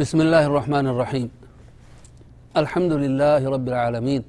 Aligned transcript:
بسم 0.00 0.18
الله 0.24 0.44
الرحمن 0.50 0.86
الرحيم 0.92 1.28
الحمد 2.62 2.92
لله 3.04 3.40
رب 3.54 3.66
العالمين 3.68 4.22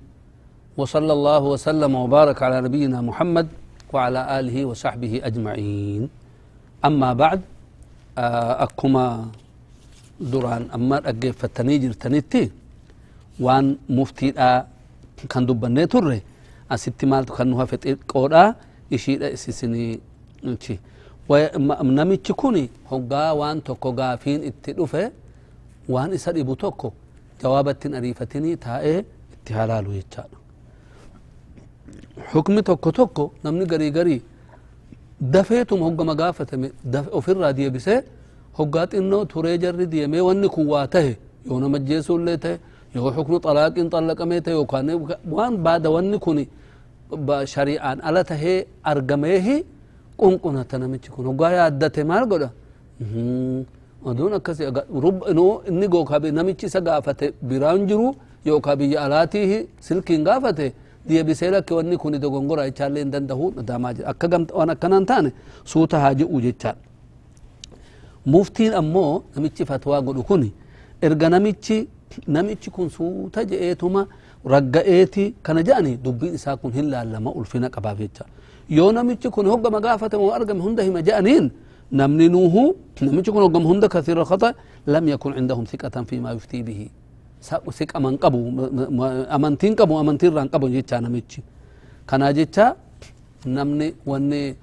وصلى 0.80 1.14
الله 1.18 1.44
وسلم 1.54 1.92
وبارك 2.04 2.38
على 2.44 2.58
نبينا 2.68 3.00
محمد 3.00 3.48
وعلى 3.94 4.20
آله 4.40 4.58
وصحبه 4.70 5.14
أجمعين 5.24 6.04
أما 6.90 7.10
بعد 7.22 7.40
أكما 8.68 9.08
دران 10.20 10.64
أما 10.76 10.98
أجيب 11.10 11.34
فتنيجر 11.40 11.92
تنتي 12.04 12.52
وان 13.40 13.66
مفتي 13.98 14.30
كان 15.32 15.44
دبني 15.48 15.86
تره 15.88 16.20
أستي 16.72 17.06
مالتو 17.12 17.32
كانوها 17.38 17.66
فتئ 17.72 17.96
قودا 18.12 18.44
يشير 18.92 19.20
إسسني 19.36 19.86
نشي 20.44 20.76
ونمتش 21.32 22.30
كوني 22.42 22.66
هقا 22.92 23.24
وان 23.40 23.64
توكو 23.64 23.90
غافين 24.00 24.40
اتدفه 24.52 25.21
وان 25.94 26.10
إسا 26.18 26.32
dhibu 26.36 26.54
tokko 26.64 26.88
jawaabattin 27.44 27.94
ariifatini 28.00 28.52
taa'ee 28.66 29.00
itti 29.34 29.52
halaalu 29.60 29.90
jechaadha 29.98 30.38
hukmi 32.34 32.62
tokko 32.70 32.90
tokko 33.00 33.24
namni 33.44 33.66
garii 33.72 33.92
garii 33.98 34.22
dafeetuma 35.34 35.84
hoggama 35.88 36.14
gaafatame 36.22 36.68
ofirraa 37.18 37.54
deebisee 37.58 38.00
hoggaa 38.58 38.86
xinnoo 38.92 39.24
turee 39.32 39.58
jarri 39.64 39.86
deemee 39.94 40.22
wanni 40.28 40.48
kun 40.54 40.66
waa 40.74 40.88
tahe 40.94 41.14
yoo 41.48 41.60
nama 41.64 41.78
jeesuullee 41.90 42.38
tahe 42.44 42.56
yoo 42.96 43.10
hukmu 43.18 43.38
xalaaqiin 43.46 43.88
xallaqamee 43.94 44.42
tahe 44.46 44.56
yookaan 44.60 44.88
waan 45.38 45.54
baada 45.66 45.90
wanni 45.96 46.18
kun 46.26 46.38
shari'aan 47.54 47.98
ala 48.08 48.22
tahee 48.32 48.58
argameehi 48.92 49.56
qunqunata 50.22 50.76
namichi 50.82 51.10
kun 51.16 51.26
hoggaa 51.30 51.52
yaaddate 51.60 52.02
maal 52.10 52.26
godha 52.32 52.50
oduun 54.06 54.34
akkasi 54.34 54.64
inni 55.70 55.88
gookaa 55.88 56.20
namichi 56.20 56.66
isa 56.66 56.82
gaafate 56.82 57.34
biraan 57.42 57.88
jiru 57.88 58.16
yookaa 58.46 58.76
biyya 58.76 59.02
alaatiihi 59.06 59.68
silkiin 59.80 60.24
gaafate 60.24 60.74
deebisee 61.08 61.50
lakke 61.52 61.74
wanni 61.74 61.98
kun 61.98 62.20
dogongora 62.20 62.66
jechaallee 62.70 63.04
hin 63.04 63.12
dandahu 63.12 63.54
nadaamaa 63.56 63.94
jira 63.94 64.08
akka 64.14 64.28
waan 64.54 64.70
akkanaan 64.70 65.06
taane 65.06 65.32
suuta 65.64 66.00
haa 66.00 66.14
jedhu 66.14 66.42
jechaa 66.42 66.76
muftiin 68.26 68.74
ammoo 68.74 69.24
namichi 69.36 69.66
fatwaa 69.66 70.02
godhu 70.02 70.24
kun 70.24 70.52
erga 71.02 71.30
namichi 71.30 71.88
namichi 72.28 72.70
kun 72.72 72.90
suuta 72.90 73.44
je'eetuma 73.46 74.08
ragga'eeti 74.54 75.34
kana 75.42 75.64
je'ani 75.64 75.98
dubbiin 76.04 76.34
isaa 76.36 76.58
kun 76.58 76.72
hin 76.78 76.90
laallama 76.94 77.32
ulfina 77.40 77.70
qabaaf 77.70 77.98
jecha 78.04 78.26
yoo 78.70 78.92
namichi 78.92 79.30
kun 79.30 79.46
hoggama 79.48 79.80
gaafatamu 79.86 80.32
argame 80.38 80.62
hunda 80.62 80.84
hima 80.84 81.02
je'aniin 81.02 81.52
نمني 81.94 82.28
نوه 82.28 82.76
نمشي 83.02 83.32
كون 83.32 83.54
قم 83.54 83.66
هند 83.68 83.86
كثير 83.86 84.22
الخطأ 84.22 84.54
لم 84.88 85.08
يكن 85.08 85.32
عندهم 85.34 85.64
ثقة 85.66 86.04
فيما 86.04 86.32
يفتي 86.32 86.64
به. 86.64 86.90
ثقة 87.80 88.00
من 88.00 88.18
قبو 88.18 88.40
أمنتين 89.36 89.76
قبو 89.76 90.00
أمنتين 90.00 90.34
ران 90.38 90.48
قبو 90.48 90.68
جيتشا 90.68 91.00
نمشي 91.00 91.42
كان 92.08 92.34
جيتشا 92.34 92.76
نمني 93.46 93.88
وني 94.06 94.56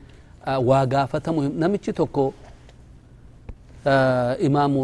واقافة 0.48 1.32
مهم. 1.32 1.53
نمشي 1.60 1.92
توكو 1.92 2.32
آه 3.86 4.47
إمام 4.47 4.74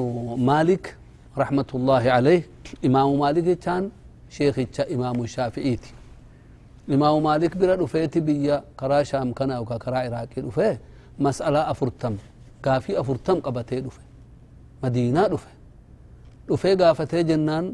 مالك 0.46 0.96
رحمة 1.38 1.70
الله 1.74 2.04
عليه. 2.16 2.42
إمام 2.84 3.18
مالك 3.18 3.42
جيتشان 3.44 3.90
شيخ 4.30 4.56
إمام 4.94 5.22
الشافعيتي 5.22 5.92
إمام 6.90 7.22
مالك 7.22 7.56
برا 7.56 7.74
رفيتي 7.74 8.20
بيا 8.20 8.56
كرا 8.78 9.02
شام 9.02 9.32
كان 9.32 9.50
أو 9.50 9.64
كرا 9.64 9.98
عراقي 9.98 10.40
رفيه. 10.42 10.80
مسألة 11.18 11.70
أفرتم. 11.70 12.16
كافي 12.64 12.92
أفرتم 13.00 13.36
قبته 13.46 13.78
دفه 13.86 14.04
مدينة 14.84 15.22
دفه 15.32 15.52
دفه 16.48 16.70
قافته 16.80 17.20
جنان 17.30 17.64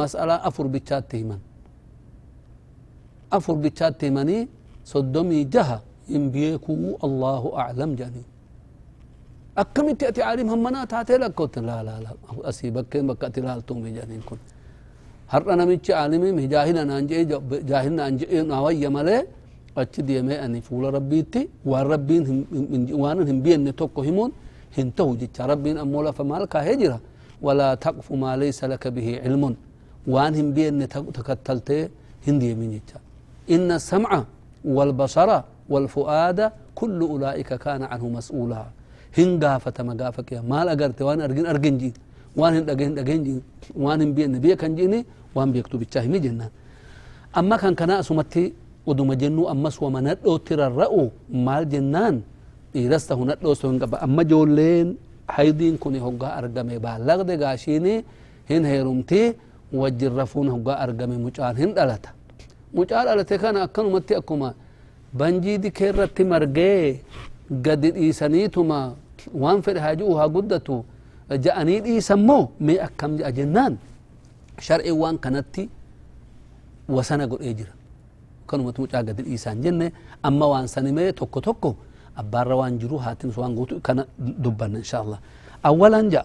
مسألة 0.00 0.34
أفر 0.48 0.66
بيتشات 0.74 1.04
تيمان 1.10 1.40
أفر 3.36 3.54
بيتشات 3.64 3.94
تيماني 4.00 4.38
صدومي 4.92 5.40
جها 5.54 5.78
إن 6.14 6.24
بيكو 6.34 6.74
الله 7.06 7.42
أعلم 7.62 7.90
جاني 8.00 8.24
أكم 9.62 9.86
تأتي 10.00 10.22
عالم 10.28 10.46
هم 10.52 10.62
منا 10.64 10.84
تاتي 10.92 11.16
لك 11.22 11.40
لا 11.68 11.76
لا 11.86 11.94
لا 12.04 12.10
أسيبك 12.50 12.86
كين 12.90 13.06
بك 13.08 13.22
أتلال 13.24 13.60
تومي 13.68 13.90
جاني 13.96 14.18
كن 14.28 14.40
هر 15.32 15.42
أنا 15.52 15.64
ميتش 15.68 15.88
عالمي 16.00 16.30
مهجاهل 16.38 16.76
أنا 16.84 16.94
أنجي 16.98 17.18
جاهل 17.70 18.00
أنجي 18.08 18.42
ناوي 18.50 18.74
يمالي 18.84 19.18
أتش 19.78 20.00
دي 20.08 20.22
ما 20.28 20.44
أني 20.44 20.60
فول 20.66 20.84
ربيتي 20.96 21.42
وربين 21.70 22.22
من 22.72 22.82
وان 23.02 23.18
هم 23.28 23.38
بين 23.44 23.76
توكو 23.80 24.00
همون 24.08 24.30
هن 24.78 24.88
توجي 24.98 25.28
ربين 25.40 25.76
أمولا 25.84 26.10
فمالك 26.18 26.54
هجرة. 26.68 26.98
ولا 27.46 27.68
تقف 27.84 28.06
ما 28.22 28.30
ليس 28.42 28.60
لك 28.72 28.84
به 28.96 29.08
علم. 29.24 29.42
وأن 30.12 30.32
هم 30.38 30.48
بين 30.56 30.88
تكتلت 31.16 31.68
هندي 32.26 32.50
من 32.60 32.70
يتا 32.76 32.98
إن 33.54 33.68
السمع 33.78 34.12
والبصر 34.76 35.28
والفؤاد 35.72 36.38
كل 36.78 36.98
أولئك 37.12 37.50
كان 37.64 37.82
عنه 37.90 38.04
مسؤولا. 38.18 38.62
هن 39.18 39.30
قافة 39.44 39.76
ما 39.86 39.94
قافك 40.00 40.28
يا 40.32 40.40
مال 40.50 40.68
أقرت 40.74 41.02
وأن 41.06 41.20
أرجن 41.26 41.46
أرجن 41.52 41.74
جين 41.82 41.94
وأن 42.38 42.52
هن 42.56 42.64
أجن 42.74 42.98
أجن 43.02 43.20
جين 43.26 43.42
وأن 43.82 44.00
هن 44.02 44.10
بين 44.16 44.32
بيك 44.44 44.62
جيني 44.78 45.00
وأن 45.34 45.48
بيكتب 45.54 45.80
الشاهمي 45.86 46.18
جنة 46.24 46.46
أما 47.38 47.56
كان 47.60 47.74
كنا 47.78 48.02
سمتي 48.08 48.44
ammas 48.86 49.76
wama 49.80 50.00
nadhootti 50.08 50.56
rarra'u 50.56 51.10
maal 51.46 51.64
jennaan 51.66 52.22
dhiiras 52.74 53.06
tahu 53.08 53.24
nadhoosto 53.24 53.70
hin 53.70 53.78
qaba 53.82 53.96
amma 54.06 54.22
ijoolleen 54.22 54.96
haydiin 55.36 55.78
kun 55.78 55.94
hoggaa 56.06 56.32
argame 56.40 56.78
baallaqde 56.78 57.34
gaashiini 57.42 57.94
hin 58.50 58.62
heerumti 58.70 59.22
wajjin 59.72 60.12
rafuun 60.20 60.48
hoggaa 60.54 60.78
argame 60.84 61.16
mucaan 61.26 61.56
hin 61.56 61.70
dhalata 61.76 62.10
mucaa 62.76 63.04
dhalate 63.06 63.38
kana 63.38 63.62
akkanumatti 63.66 64.14
akkuma 64.20 64.54
banjii 65.20 65.58
dikee 65.64 65.88
irratti 65.92 66.24
margee 66.32 67.00
gadi 67.66 67.90
dhiisaniituma 67.96 68.78
waan 69.42 69.62
fedhe 69.64 69.80
haa 69.84 69.94
ji'u 70.00 70.14
haa 70.18 70.28
guddatu 70.36 70.76
ja'anii 71.44 71.80
dhiisammoo 71.86 72.42
mee 72.66 72.78
akkam 72.86 73.12
ja'a 73.20 73.30
jennaan 73.38 73.72
shar'iin 74.66 74.96
waan 75.02 75.16
kanatti 75.24 75.64
wasana 76.96 77.26
godhee 77.32 77.54
jira 77.60 77.72
kanumatu 78.46 78.80
mucaa 78.82 79.02
gadi 79.02 79.22
dhiisaan 79.22 79.62
jenne 79.62 79.92
amma 80.22 80.46
waan 80.52 80.66
sanimee 80.68 81.12
tokko 81.12 81.40
tokko 81.40 81.76
abbaarra 82.16 82.56
waan 82.56 82.78
jiru 82.78 82.98
haatin 82.98 83.32
waan 83.36 83.54
guutu 83.54 83.80
kana 83.80 84.06
dubbanna 84.18 84.78
insha 84.78 84.98
allah 85.00 85.18
awwalan 85.62 86.10
ja 86.10 86.24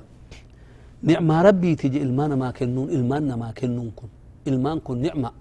nicmaa 1.03 1.43
rabbiiti 1.43 1.89
je 1.89 1.99
ilmaa 1.99 2.27
namaa 2.27 2.51
kennuun 2.51 2.89
ilmaan 2.89 3.23
namaa 3.27 3.53
kennuun 3.53 3.91
kun 3.91 4.09
ilmaan 4.45 4.79
kun 4.81 4.97
nicma 5.01 5.31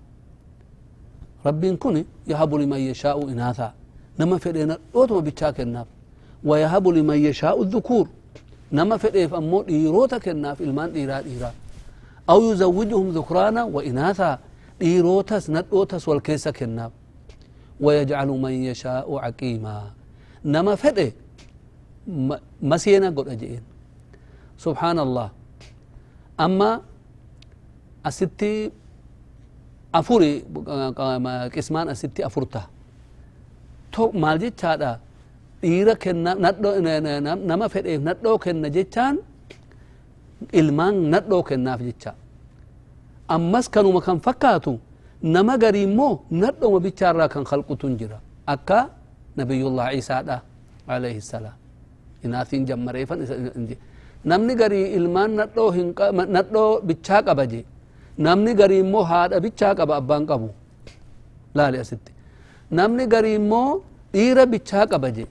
rabbiin 1.45 1.77
kun 1.79 2.05
yahabu 2.27 2.59
liman 2.59 2.81
yashaa'u 2.81 3.29
inaathaa 3.31 3.73
nama 4.19 4.39
fedheena 4.39 4.79
dhootuma 4.93 5.23
bichaa 5.23 5.53
kennaaf 5.53 5.87
wayahabu 6.45 6.93
liman 6.93 7.19
yashaa'u 7.25 7.65
dhukuur 7.65 8.07
nama 8.71 8.99
fedheef 8.99 9.33
ammoo 9.35 9.63
dhiirota 9.63 10.21
kennaaf 10.21 10.61
ilmaan 10.61 10.91
dhiiraa 10.95 11.23
dhiiraa 11.23 11.53
aw 12.27 12.39
yuzawwijuhum 12.43 13.13
dhukraana 13.13 13.67
wa 13.67 13.85
inaathaa 13.85 14.39
dhiirotas 14.81 15.45
nadhootas 15.57 16.03
wal 16.11 16.21
keessa 16.27 16.51
kennaaf 16.59 16.93
wayajcalu 17.85 18.35
man 18.45 18.55
yashaa'u 18.69 19.15
caqiimaa 19.25 19.85
nama 20.55 20.73
fedhe 20.83 21.07
maseena 22.71 23.09
godha 23.17 23.35
je'een 23.43 23.65
subxaan 24.63 24.99
allah 25.07 25.29
amma 26.45 26.71
asitti 28.09 28.53
afuri 30.01 30.33
qismaan 31.55 31.89
asitti 31.95 32.21
afurta 32.29 32.61
maal 34.23 34.39
jechaadha 34.45 34.91
dhiira 35.63 35.95
kenna 36.03 36.31
nama 37.51 37.67
fedheef 37.75 38.01
nadhoo 38.09 38.37
kenna 38.45 38.69
jechaan 38.77 39.17
ilmaan 40.61 40.95
nadhoo 41.15 41.43
kennaaf 41.49 41.81
jecha 41.89 42.13
ammas 43.37 43.67
kanuma 43.75 44.01
kan 44.07 44.19
fakkaatu 44.27 44.73
nama 45.35 45.55
garii 45.63 45.85
immoo 45.89 46.13
nadhoma 46.43 46.79
bichaarraa 46.87 47.29
kan 47.35 47.45
kalqutun 47.51 47.93
jira 48.01 48.19
akka 48.55 48.79
nabiyullah 49.39 49.87
ciisaadha 49.95 50.37
alayhi 50.97 51.21
salaam 51.33 51.57
inaatiin 52.25 52.63
jammareefan 52.69 53.19
namni 54.31 54.55
garii 54.61 54.87
ilmaan 54.99 55.31
nadhoo 55.41 55.71
nadhoo 56.37 56.71
bichaa 56.89 57.21
qaba 57.29 57.45
je 57.53 57.61
namni 58.27 58.53
garii 58.61 58.81
immoo 58.87 59.05
haadha 59.11 59.41
bichaa 59.47 59.75
qaba 59.81 59.95
abbaan 60.01 60.25
qabu 60.31 60.49
laali 61.59 61.79
asitti 61.85 62.13
namni 62.79 63.05
garii 63.15 63.35
immoo 63.41 63.69
dhiira 64.15 64.45
bichaa 64.55 64.87
qaba 64.93 65.09
je 65.17 65.27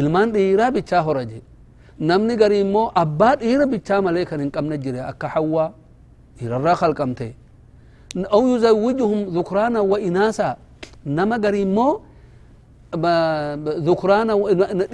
ilmaan 0.00 0.28
dhiiraa 0.36 0.70
bichaa 0.76 1.02
hora 1.06 1.24
je 1.30 1.40
namni 2.10 2.34
garii 2.42 2.60
immoo 2.66 2.86
abbaa 3.02 3.34
dhiira 3.42 3.66
bichaa 3.72 4.00
malee 4.06 4.24
kan 4.30 4.40
hin 4.44 4.50
qabne 4.56 4.76
jire 4.84 5.00
akka 5.10 5.28
hawwaa 5.34 5.68
dhiirarraa 6.38 6.76
kalqamte 6.82 7.28
أو 8.34 8.42
يزوجهم 8.54 9.18
ذكرانا 9.38 9.80
وإناثا 9.92 10.50
نما 11.16 11.36
قريمو 11.44 11.88
ذكرانا 13.88 14.34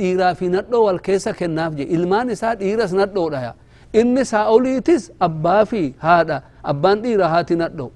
ديرا 0.00 0.32
في 0.38 0.46
ندو 0.48 0.78
والكيسة 0.87 1.32
كناف 1.38 1.72
جي 1.78 1.84
إلمان 1.96 2.31
إسا 2.34 2.54
ديرس 2.60 2.92
ندو 3.00 3.28
دايا 3.28 3.54
inni 4.00 4.22
saa'oliitis 4.32 5.02
abbaa 5.26 5.64
fi 5.70 5.82
haadha 5.98 6.37
abbaan 6.70 7.02
dhiira 7.02 7.26
haati 7.32 7.54
nadho 7.62 7.87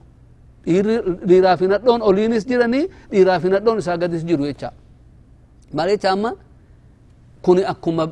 dhiiraa 1.28 1.56
fi 1.60 1.66
nadhoon 1.72 2.00
oliinis 2.08 2.44
jiranii 2.50 2.84
dhiiraa 3.12 3.38
fi 3.42 3.48
nadhoon 3.54 3.78
isaa 3.82 3.96
gadis 4.02 4.22
jiru 4.28 4.44
jecha 4.50 4.70
maal 5.76 5.88
jecha 5.94 6.08
amma 6.16 6.30
كوني 7.44 7.62
أكما 7.72 8.04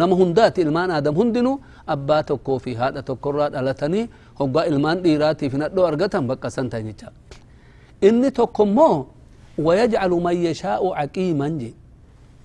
نمهن 0.00 0.30
دات 0.36 0.56
إلمان 0.64 0.88
آدم 0.98 1.14
هندنو 1.20 1.52
أبا 1.94 2.18
تكو 2.28 2.54
في 2.64 2.76
هذا 2.80 3.00
تكرات 3.00 3.52
ألتني 3.60 4.00
هو 4.40 4.56
إلمان 4.70 4.96
إيراتي 5.08 5.46
في 5.50 5.56
ندو 5.62 5.82
أرغتهم 5.88 6.24
بقى 6.30 6.48
سنتيني 6.56 6.92
جا 7.00 7.08
إني 8.08 8.28
تكو 8.38 8.64
ويجعل 9.66 10.12
من 10.26 10.36
يشاء 10.46 10.82
عقيما 11.00 11.48
جي. 11.60 11.70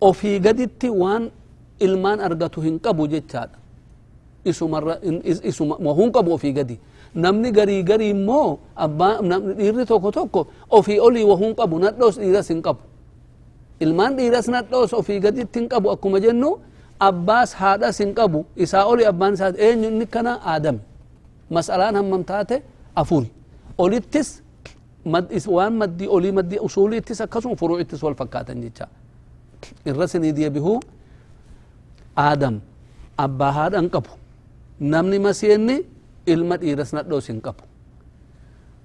وفي 0.06 0.32
قدت 0.46 0.84
وان 1.02 1.24
إلمان 1.86 2.18
أرغتهن 2.28 2.76
قبو 2.86 3.04
جي 3.12 3.20
جا 3.32 3.44
إسو 4.50 4.66
مرة 4.74 4.94
إسو 5.50 5.64
مهن 5.88 6.10
قبو 6.16 6.34
في 6.42 6.50
قدي. 6.58 6.78
نمني 7.24 7.50
غري 7.58 7.78
غري 7.90 8.10
مو 8.28 8.58
أبا 8.86 9.10
نمني 9.30 9.54
إيري 9.64 9.86
تكو 9.86 10.10
تكو 10.18 10.42
وفي 10.72 10.94
أولي 11.04 11.24
وهن 11.30 11.52
قبو 11.60 11.76
سنقبو 12.50 12.84
ilmaan 13.84 14.16
dhiiras 14.18 14.48
nadhoos 14.56 14.94
ofii 15.00 15.20
gaditti 15.26 15.60
hin 15.60 15.68
qabu 15.74 15.88
akkuma 15.96 16.20
jennu 16.26 16.50
abbaas 17.10 17.54
haadhas 17.62 17.98
hin 18.04 18.12
qabu 18.20 18.40
isaa 18.66 18.84
oli 18.92 19.04
abbaan 19.12 19.34
isaa 19.38 19.52
eenyu 19.68 19.88
inni 19.94 20.06
kana 20.16 20.34
aadame 20.54 20.80
mas'alaan 21.58 21.96
hammam 22.00 22.24
taate 22.32 22.56
afuri 23.02 23.30
olittis 23.86 24.30
waan 25.58 25.74
maddii 25.82 26.08
olii 26.18 26.32
maddii 26.40 26.60
usuuliittis 26.68 27.22
akkasuma 27.26 27.56
furuucittis 27.62 28.04
wal 28.06 28.16
fakkaatan 28.22 28.62
jecha 28.66 28.86
irra 29.90 30.08
sinii 30.14 30.32
deebihu 30.38 30.74
aadam 32.28 32.56
abbaa 33.26 33.52
haadhan 33.60 33.88
qabu 33.96 34.12
namni 34.94 35.20
masiyenni 35.26 35.76
ilma 36.34 36.56
dhiiras 36.62 36.92
nadhoos 36.98 37.28
hin 37.32 37.40
qabu 37.48 37.64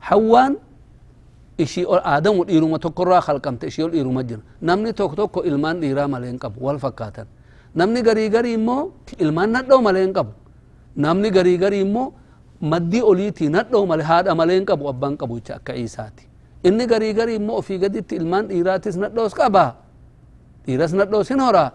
hawwaan 0.08 0.52
ishii 1.64 1.84
aadamu 2.12 2.44
dhiiruma 2.48 2.78
tokkorraa 2.84 3.20
kalqamte 3.28 3.66
ishii 3.70 3.82
ol 3.86 3.90
dhiiruma 3.96 4.22
jira 4.28 4.42
namni 4.68 4.92
tokko 4.98 5.16
tokko 5.20 5.40
ilmaan 5.50 5.80
dhiiraa 5.82 6.08
malee 6.14 6.30
hin 6.32 6.38
qabu 6.44 6.58
wal 6.66 6.78
fakkaatan 6.84 7.26
namni 7.80 8.02
garii 8.08 8.28
garii 8.36 8.54
immoo 8.60 8.82
ilmaan 9.24 9.50
nadhoo 9.56 9.80
malee 9.86 10.04
hin 10.06 10.12
qabu 10.18 10.32
namni 11.06 11.30
garii 11.36 11.56
garii 11.64 11.80
immoo 11.86 12.06
maddii 12.70 13.02
oliitii 13.10 13.48
nadhoo 13.56 13.84
malee 13.90 14.04
haadha 14.12 14.34
malee 14.40 14.56
hin 14.60 14.66
qabu 14.70 14.88
abbaan 14.92 15.16
qabu 15.22 15.34
jecha 15.40 15.54
akka 15.58 15.74
isaati 15.86 16.24
inni 16.70 16.86
garii 16.92 17.12
garii 17.18 17.36
immoo 17.40 17.56
ofii 17.62 17.78
gaditti 17.84 18.16
ilmaan 18.20 18.48
dhiiraatis 18.52 18.96
nadhoos 19.04 19.34
qabaa 19.40 19.70
dhiiras 20.66 20.92
nadhoos 21.00 21.28
hin 21.34 21.40
horaa 21.46 21.70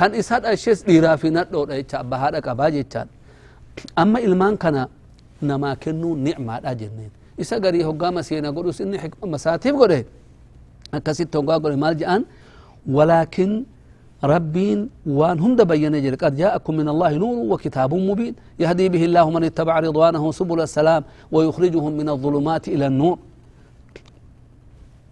kan 0.00 0.14
isa 0.20 0.40
dhashes 0.44 0.84
dhiiraa 0.86 1.16
fi 1.24 1.30
nadhoodha 1.38 1.74
jecha 1.80 1.98
abbaa 2.04 2.18
haadha 2.24 2.40
qabaa 2.48 2.70
jechaadha 2.76 3.12
amma 4.04 4.20
ilmaan 4.28 4.56
kana 4.62 4.86
namaa 5.50 5.74
kennuu 5.82 6.14
nicmaadha 6.28 6.74
jenneen 6.80 7.10
isa 7.44 7.56
garii 7.64 7.84
hoggaa 7.88 8.12
maseena 8.18 8.48
godhus 8.56 8.78
inni 8.84 8.98
masaatiif 9.34 9.74
godhe 9.82 10.00
akkasitti 10.96 11.34
hoggaa 11.38 11.58
godhe 11.64 11.76
maal 11.84 11.94
jedhan 12.00 12.22
walaakin 12.96 13.52
ربين 14.32 14.78
وان 15.18 15.38
هند 15.44 15.60
بين 15.72 15.94
جل 16.04 16.14
قد 16.22 16.32
جاءكم 16.42 16.72
من 16.80 16.86
الله 16.92 17.10
نور 17.22 17.36
وكتاب 17.52 17.90
مبين 18.08 18.34
يهدي 18.62 18.86
به 18.94 19.02
الله 19.08 19.26
من 19.34 19.42
اتبع 19.50 19.74
رضوانه 19.86 20.24
سبل 20.38 20.58
السلام 20.68 21.02
ويخرجهم 21.34 21.92
من 22.00 22.08
الظلمات 22.14 22.64
إلى 22.74 22.86
النور 22.90 23.16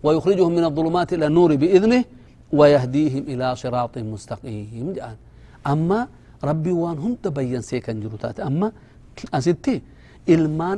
ويخرجهم 0.04 0.52
من 0.58 0.64
الظلمات 0.70 1.08
إلى 1.16 1.26
النور 1.30 1.50
بإذنه 1.62 2.00
ويهديهم 2.58 3.22
إلى 3.32 3.46
صراط 3.62 3.94
مستقيم 4.12 4.86
جاء 4.96 5.10
أما 5.72 6.00
ربي 6.48 6.72
وان 6.82 6.98
هم 7.04 7.12
تبين 7.24 7.62
سيكن 7.70 7.96
جروتات 8.02 8.36
أما 8.48 8.68
أستي 9.34 9.76
إلمان 10.34 10.76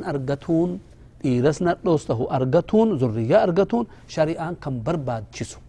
أرغتون 1.25 1.31
إيرسنا 1.31 1.71
دوسته 1.87 2.19
أرغتون 2.37 2.87
ذرية 3.01 3.37
أرغتون 3.45 3.85
شريعان 4.15 4.53
كم 4.63 4.75
برباد 4.85 5.23
جسو 5.35 5.59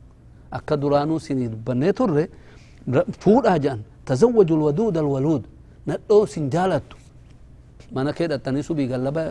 أكا 0.57 0.75
درانو 0.83 1.17
سيني 1.27 1.47
بني 1.67 1.91
تره 1.99 2.29
فود 3.23 3.45
أجان 3.55 3.79
تزوجوا 4.09 4.57
الودود 4.59 4.97
الولود 5.03 5.43
ندو 5.89 6.19
سنجالتو 6.35 6.97
mana 7.95 8.13
kee 8.13 8.27
dhattanii 8.33 8.63
subii 8.69 8.89
gallaba 8.93 9.23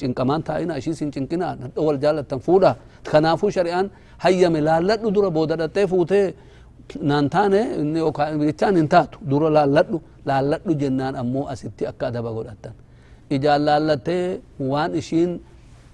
cinqamaan 0.00 0.42
taa'ina 0.48 0.72
ishii 0.80 0.94
sin 1.00 1.10
cinqina 1.14 1.46
nadho 1.62 1.80
wal 1.86 1.98
jaalattan 2.04 2.38
fuudha 2.46 2.70
kanaafuu 3.10 3.50
shari'aan 3.56 3.86
hayyame 4.24 4.60
laalladhu 4.68 5.08
dura 5.16 5.30
booda 5.36 5.54
dhattee 5.62 5.86
fuutee 5.92 6.26
naan 7.10 7.26
taane 7.34 7.60
jechaan 8.48 8.74
hin 8.80 8.88
taatu 8.94 9.16
dura 9.30 9.48
laalladhu 9.56 9.96
laalladhu 10.28 10.70
jennaan 10.82 11.14
ammoo 11.22 11.44
asitti 11.54 11.82
akka 11.90 12.04
adaba 12.10 12.30
godhattan 12.36 12.74
ijaan 13.36 13.62
laallattee 13.68 14.24
waan 14.72 14.94
ishiin 15.00 15.30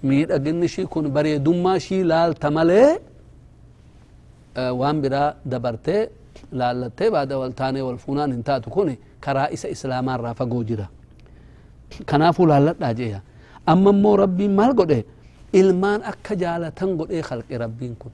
miidhaginni 0.09 0.65
ishii 0.69 0.85
kun 0.93 1.05
bareedummaa 1.15 1.75
ishii 1.81 2.03
laalta 2.11 2.47
malee 2.57 2.89
waan 4.79 4.97
biraa 5.03 5.29
dabartee 5.51 6.01
laallattee 6.59 7.09
baada 7.15 7.37
wal 7.41 7.53
taanee 7.59 7.81
wal 7.87 7.97
fuunaan 8.03 8.31
hin 8.35 8.43
taatu 8.49 8.69
kun 8.75 8.89
karaa 9.25 9.47
isa 9.55 9.67
islaamaarraa 9.75 10.33
fagoo 10.39 10.63
jira 10.69 10.87
kanaafuu 12.11 12.45
laalladhaa 12.51 12.93
jeeya 12.99 13.19
amma 13.73 13.89
immoo 13.95 14.15
rabbiin 14.23 14.53
maal 14.59 14.73
godhe 14.79 14.99
ilmaan 15.59 16.01
akka 16.11 16.33
jaalatan 16.43 16.89
godhee 16.99 17.21
kalqe 17.29 17.57
rabbiin 17.63 17.95
kun 18.01 18.11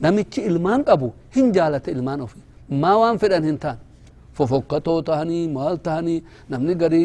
namichi 0.00 0.40
ilmaan 0.50 0.84
qabu 0.88 1.12
hin 1.36 1.52
jaalata 1.56 1.90
ilmaan 1.96 2.20
ofi 2.26 2.38
maa 2.82 2.96
waan 3.02 3.18
fedhan 3.22 3.44
hin 3.48 3.58
taan 3.64 3.78
ففوقتو 4.36 4.94
تهني 5.08 5.40
مال 5.56 5.74
تهني 5.86 6.16
نمني 6.50 6.74
غري 6.82 7.02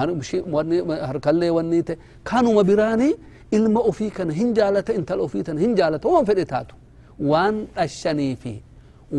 هر 0.00 0.08
شيء 0.30 0.44
وني 0.54 0.78
هر 1.08 1.16
كله 1.24 1.48
وني 1.56 1.80
ته 1.88 1.94
كانوا 2.28 2.52
مبراني 2.58 3.10
علم 3.54 3.74
أوفي 3.86 4.06
كان 4.16 4.30
هنجالته 4.40 4.90
إنت 4.98 5.08
الأوفي 5.16 5.40
تن 5.46 5.58
هنجالته 5.64 6.06
وان 6.12 6.24
فريت 6.28 6.52
هاتو 6.56 6.76
وان 7.30 7.54
أشني 7.84 8.30
فيه. 8.42 8.58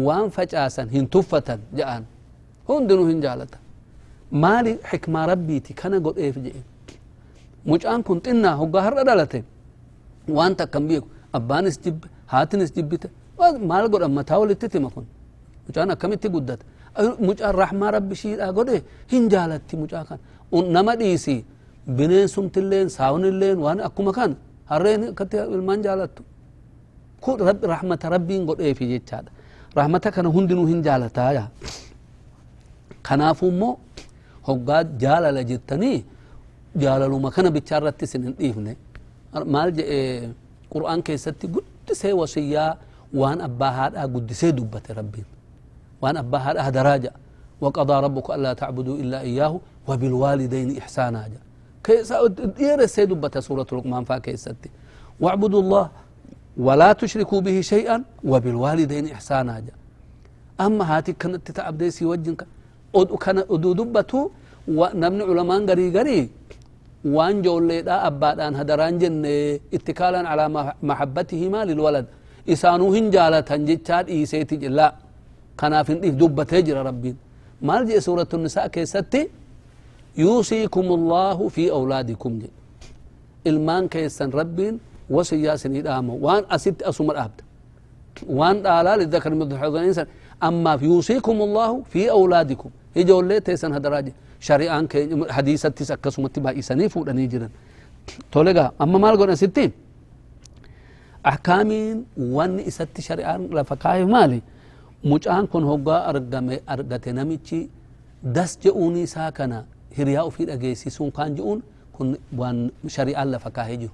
وان 0.06 0.26
فجأسا 0.36 0.84
هنتفة 0.96 1.50
جاءن. 1.78 2.04
هندنو 2.70 3.04
هنجالته 3.12 3.60
مال 4.44 4.68
حكمة 4.90 5.20
ربي 5.32 5.58
تي 5.66 5.72
كان 5.80 5.94
قد 6.06 6.18
إيه 6.22 6.32
في 6.36 6.40
جئن 6.46 6.64
مش 7.70 7.84
أن 7.94 8.02
كنت 8.08 8.26
إنا 8.34 8.52
هو 8.60 8.66
جهر 8.76 8.94
رالته 9.08 9.42
وان 10.38 10.52
تكمل 10.60 10.88
بيك 10.90 11.04
أبان 11.38 11.66
استجب 11.72 12.00
هات 12.34 12.52
استجبته 12.56 13.10
مال 13.72 13.84
قد 13.94 14.02
أما 14.08 14.22
تاول 14.30 14.50
تتي 14.62 14.80
ما 14.80 14.90
كن 14.96 15.06
مش 15.70 15.78
أنا 15.84 15.94
mucaan 17.28 17.54
rahmaa 17.62 17.92
rabbi 17.98 18.16
shiidhaa 18.22 18.52
godhe 18.58 18.78
hin 19.14 19.24
jaalatti 19.34 19.74
mucaa 19.82 20.04
kan 20.10 20.20
nama 20.76 20.94
dhiisi 21.02 21.36
bineensumtilleen 21.98 22.88
saawunilleen 22.98 23.58
waan 23.66 23.80
akkuma 23.88 24.12
kan 24.18 24.32
harreen 24.72 25.04
akkatti 25.12 25.38
ilmaan 25.58 25.82
jaalattu 25.88 26.22
kun 27.24 27.40
rahmata 27.74 28.10
rabbiin 28.16 28.44
godheefi 28.50 28.86
jechaadha 28.94 29.32
rahmata 29.80 30.12
kana 30.16 30.30
hundinuu 30.36 30.66
hin 30.72 30.82
jaalataa 30.88 31.48
kanaafuu 33.08 33.50
immoo 33.54 33.74
hoggaa 34.48 34.84
jaalala 35.04 35.44
jettanii 35.52 35.98
jaalaluma 36.84 37.32
kana 37.36 37.50
bichaa 37.58 37.78
irratti 37.82 38.06
isin 38.10 38.24
hin 38.28 38.36
dhiifne 38.40 38.74
maal 39.56 39.70
jedhe 39.80 40.00
qur'aan 40.74 41.02
keessatti 41.10 41.46
guddisee 41.56 42.14
wasiyyaa 42.22 42.72
waan 43.22 43.40
abbaa 43.48 43.72
haadhaa 43.80 44.08
guddisee 44.16 44.52
dubbate 44.60 44.94
rabbiin 45.00 45.26
وأن 46.02 46.18
ابها 46.18 46.70
دراجة 46.70 47.12
وقضى 47.62 47.96
ربك 48.06 48.28
ألا 48.36 48.54
تعبدوا 48.54 48.98
إلا 49.04 49.20
إياه 49.22 49.54
وبالوالدين 49.88 50.78
إحسانا. 50.78 51.22
جا 51.34 51.40
كيس 51.84 52.12
ادير 52.12 52.80
السيد 52.88 53.12
سورة 53.48 53.70
لقمان 53.72 54.04
فا 54.04 54.22
واعبدوا 55.24 55.62
الله 55.64 55.86
ولا 56.58 56.90
تشركوا 56.94 57.42
به 57.42 57.58
شيئا 57.62 57.98
وبالوالدين 58.32 59.06
إحسانا. 59.16 59.64
أما 60.66 60.84
هاتي 60.92 61.14
كنت 61.22 61.42
تتعبدي 61.48 61.92
سي 61.92 62.06
وجنك. 62.06 62.42
ود 62.94 63.10
كان 63.24 63.38
ودوبتو 63.50 64.30
ونمن 64.68 65.22
علماء 65.30 65.60
غري 65.70 65.88
غري. 65.96 66.20
وان 67.16 67.42
جوليدا 67.42 67.96
ابادان 68.08 68.56
هدران 68.60 68.98
جن 69.02 69.26
اتكالا 69.76 70.22
على 70.32 70.44
محبتهما 70.90 71.60
للولد. 71.70 72.06
إسانو 72.54 72.94
هنجالا 72.96 73.40
تنجتاد 73.50 74.06
اي 74.14 74.26
سيتي 74.26 74.56
كنافين 75.60 76.00
ديف 76.02 76.16
دوبة 76.16 76.44
تجرى 76.44 76.82
ربي. 76.90 77.16
ما 77.62 77.84
جاء 77.84 78.00
سورة 78.00 78.28
النساء 78.34 78.68
كيستي؟ 78.68 79.30
يوصيكم 80.18 80.86
الله 80.98 81.38
في 81.48 81.72
أولادكم. 81.72 82.32
جي. 82.40 82.50
إلمان 83.48 83.88
كيسن 83.88 84.30
ربي 84.30 84.78
وسياس 85.10 85.66
الإدامة 85.66 86.14
وان 86.14 86.44
أسد 86.52 86.84
أسمر 86.84 87.16
أبد. 87.26 87.42
وان 88.30 88.58
آلا 88.68 88.98
للذكر 88.98 89.32
من 89.36 89.58
حظ 89.58 89.76
الإنسان. 89.76 90.08
أما 90.44 90.78
في 90.78 90.86
يوصيكم 90.86 91.38
الله 91.42 91.72
في 91.92 92.12
أولادكم. 92.12 92.70
هي 92.96 93.12
اللي 93.20 93.40
تيسن 93.40 93.74
هدراج 93.74 94.12
شريعة 94.40 94.88
حديثة 95.30 95.70
تسكة 95.70 96.10
سمت 96.10 96.40
بها 96.40 96.60
إساني 96.60 96.90
فورني 96.90 97.50
تولغا 98.32 98.72
أما 98.82 98.98
ما 98.98 99.08
لقونا 99.12 99.36
ستين 99.36 99.72
أحكامين 101.26 102.06
وان 102.18 102.60
إساتي 102.60 103.02
شريعة 103.02 103.38
لفقاه 103.38 104.04
مالي. 104.04 104.42
Mucaan 105.04 105.48
kun 105.48 105.64
hoggaa 105.64 106.06
argame 106.12 106.62
argate 106.68 107.12
namichi 107.14 107.70
das 108.24 108.60
je'uuni 108.60 109.02
isaa 109.08 109.32
kana 109.32 109.64
hiriyaa 109.98 110.26
ufii 110.30 110.46
dhageessisuun 110.52 111.12
kaan 111.12 111.36
je'uun 111.36 111.62
kun 111.96 112.18
waan 112.38 112.72
shari'aan 112.88 113.30
lafa 113.32 113.50
kaahee 113.52 113.78
jiru 113.84 113.94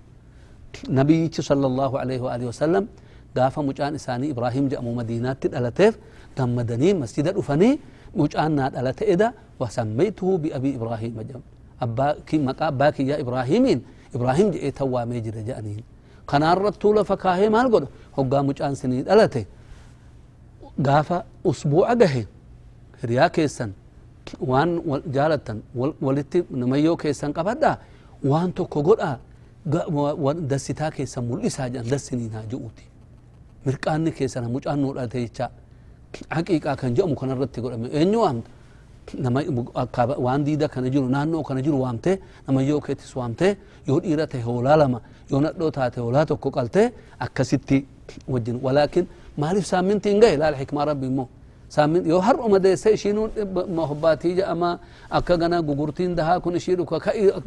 nabiyyichi 0.89 1.43
sallallahu 1.43 1.97
alaihi 1.97 2.21
wa 2.25 2.31
alihi 2.33 2.47
wasallam 2.49 2.87
gaafa 3.35 3.61
mucaan 3.63 3.95
isaanii 3.95 4.29
ibraahim 4.35 4.69
jedhamu 4.69 4.93
madiinaatti 4.99 5.47
dhalateef 5.53 5.97
gammadanii 6.37 6.93
masjida 7.01 7.31
dhufanii 7.37 7.73
mucaan 8.15 8.51
naa 8.57 8.69
dhalate 8.75 9.03
eda 9.13 9.33
wasammaytuhu 9.59 10.37
biabii 10.37 10.73
ibraahima 10.79 11.23
jedhamu 11.23 11.43
abbaa 11.85 12.15
maqaa 12.49 12.67
abbaa 12.73 12.91
kiyyaa 12.97 13.19
ibraahimiin 13.25 13.79
ibraahim 14.15 14.51
jedhee 14.55 14.71
tawwaamee 14.81 15.21
jira 15.25 15.41
jedhaniin 15.47 15.83
kanaarrattuu 16.31 16.93
lafa 16.97 17.17
kaahee 17.23 17.49
maal 17.55 17.69
godha 17.69 17.87
hoggaa 18.17 18.43
mucaan 18.49 18.75
sinii 18.81 19.01
dhalate 19.09 19.41
usbuu'a 21.43 21.95
gahe 21.95 22.27
hiriyaa 23.01 23.29
keessan 23.29 23.71
waan 24.47 24.81
jaalattan 25.13 25.61
walitti 26.01 26.43
namayyoo 26.49 26.97
keessan 26.97 27.33
qabadhaa 27.33 27.77
waan 28.31 28.53
tokko 28.53 28.81
godhaa 28.83 29.17
dassitaa 30.49 30.91
keessan 30.91 31.23
mul'isaa 31.25 31.69
jedhan 31.69 31.89
dassiniin 31.91 32.31
haa 32.31 32.43
je'uuti 32.51 32.83
mirqaanni 33.65 34.11
keessan 34.11 34.51
mucaan 34.51 34.79
nuu 34.81 34.93
dhalate 34.95 35.19
jechaa 35.25 35.49
haqiiqaa 36.29 36.75
kan 36.75 36.95
jedhamu 36.95 37.15
kanarratti 37.15 37.61
godhame 37.61 37.87
eenyu 37.99 38.19
waamta 38.25 38.49
nama 39.23 39.39
waan 40.25 40.43
diida 40.45 40.67
kana 40.67 40.89
jiru 40.93 41.07
naannoo 41.15 41.43
kana 41.43 41.61
jiru 41.65 41.81
waamtee 41.81 42.15
namayyoo 42.47 42.81
keettis 42.81 43.15
waamtee 43.15 43.51
yoo 43.87 43.99
dhiira 44.03 44.27
ta'e 44.27 44.41
hoolaa 44.41 44.75
lama 44.81 44.99
yoo 45.31 45.41
nadhoo 45.45 45.71
taate 45.77 45.99
hoolaa 46.01 46.25
tokko 46.25 46.51
qaltee 46.57 46.87
akkasitti 47.25 47.77
wajjin 48.33 48.57
walaakin 48.65 49.05
maaliif 49.37 49.65
saaminti 49.71 50.09
hin 50.11 50.19
gahe 50.23 50.37
laal 50.43 50.55
xikmaa 50.61 50.85
rabbi 50.91 51.07
immoo 51.11 51.27
yoo 52.11 52.19
har'uma 52.27 52.59
deesse 52.65 52.89
ishiinuu 52.97 53.27
hobbaatii 53.91 54.33
jedhama 54.39 54.69
akka 55.19 55.37
gana 55.37 55.61
gugurtiin 55.69 56.15
dahaa 56.15 56.39
kun 56.39 56.55
ishii 56.59 56.75
dhuka 56.79 56.99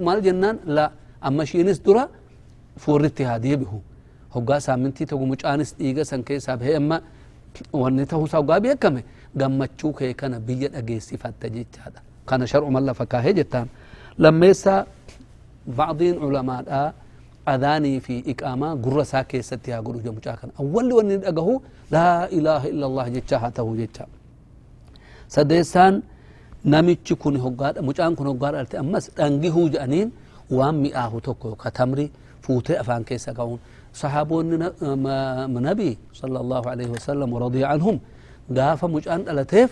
maal 0.07 0.21
jennaan 0.27 0.59
la 0.67 0.91
amma 1.21 1.43
ishiinis 1.49 1.79
dura 1.85 2.09
fuurritti 2.83 3.23
haa 3.29 3.39
deebi'u 3.45 3.79
hoggaa 4.35 4.61
saamintii 4.67 5.07
tokko 5.11 5.27
mucaanis 5.33 5.71
dhiiga 5.79 6.05
san 6.11 6.23
keessaa 6.29 6.57
bahee 6.61 6.77
amma 6.83 6.99
wanni 7.73 8.07
ta'uusaa 8.11 8.39
hoggaa 8.41 8.61
beekame 8.67 9.03
gammachuu 9.41 9.93
kee 9.99 10.13
kana 10.21 10.41
biyya 10.41 10.69
dhageessifatta 10.75 11.49
jechaadha 11.57 12.01
kana 12.29 12.45
shar'uman 12.53 12.85
lafa 12.89 13.07
kaahee 13.13 13.33
jettaan 13.41 13.69
lammeessaa 14.19 14.81
bacdiin 15.79 16.17
culamaadhaa 16.23 16.87
fi 18.07 18.15
iqaamaa 18.33 18.75
gurra 18.85 19.03
isaa 19.09 19.25
keessatti 19.25 19.71
haa 19.71 19.83
godhu 19.83 20.13
mucaa 20.19 20.37
kana 20.41 20.53
awwalli 20.63 20.93
wanni 20.99 21.17
dhagahu 21.25 21.55
laa 21.91 22.27
ilaaha 22.39 22.67
illa 22.73 22.87
allah 22.91 23.07
jecha 23.17 23.37
haa 23.43 23.51
ta'u 23.59 23.73
jecha 23.81 24.05
sadeessaan 25.35 26.03
namichi 26.65 27.15
kun 27.23 27.37
hoggaadha 27.45 27.81
mucaan 27.89 28.13
kun 28.19 28.27
hoggaa 28.31 28.53
dhalte 28.57 28.77
ammas 28.85 29.05
dhangihuu 29.19 29.67
jedhaniin 29.75 30.09
waan 30.59 30.77
mi'aahu 30.85 31.21
tokko 31.29 31.49
ka 31.63 31.71
tamri 31.79 32.07
fuutee 32.45 32.77
afaan 32.83 33.05
keessa 33.09 33.31
ka'uun 33.39 33.59
sahaabonni 33.93 34.57
nabii 35.69 35.95
sala 36.21 36.39
allahu 36.45 36.67
alaihi 36.73 36.91
wasallam 36.97 37.29
waradiya 37.37 37.67
anhum 37.75 37.97
gaafa 38.59 38.87
mucaan 38.97 39.21
dhalateef 39.29 39.69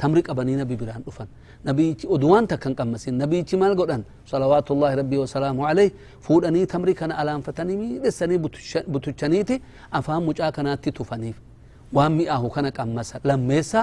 tamri 0.00 0.22
qabanii 0.28 0.56
نبيتي 1.68 2.04
أدوانتا 2.14 2.56
كان 2.62 2.72
قمسين 2.78 3.14
نبيتي 3.22 3.54
مال 3.60 3.72
قدان 3.80 4.02
صلوات 4.32 4.68
الله 4.74 4.90
ربي 5.00 5.16
وسلامه 5.22 5.62
عليه 5.70 5.90
فوداني 6.26 6.66
تمري 6.72 6.94
كان 7.00 7.10
ألام 7.20 7.40
فتني 7.46 7.74
مي 7.80 7.88
دساني 8.04 8.36
بتشانيتي 8.92 9.56
أفهم 9.98 10.22
مجا 10.28 10.50
كان 10.56 10.66
أتي 10.74 10.90
تفانيف 10.98 11.36
وامي 11.96 12.24
أهو 12.34 12.48
كان 12.54 12.66
قمسا 12.78 13.16
لميسا 13.28 13.80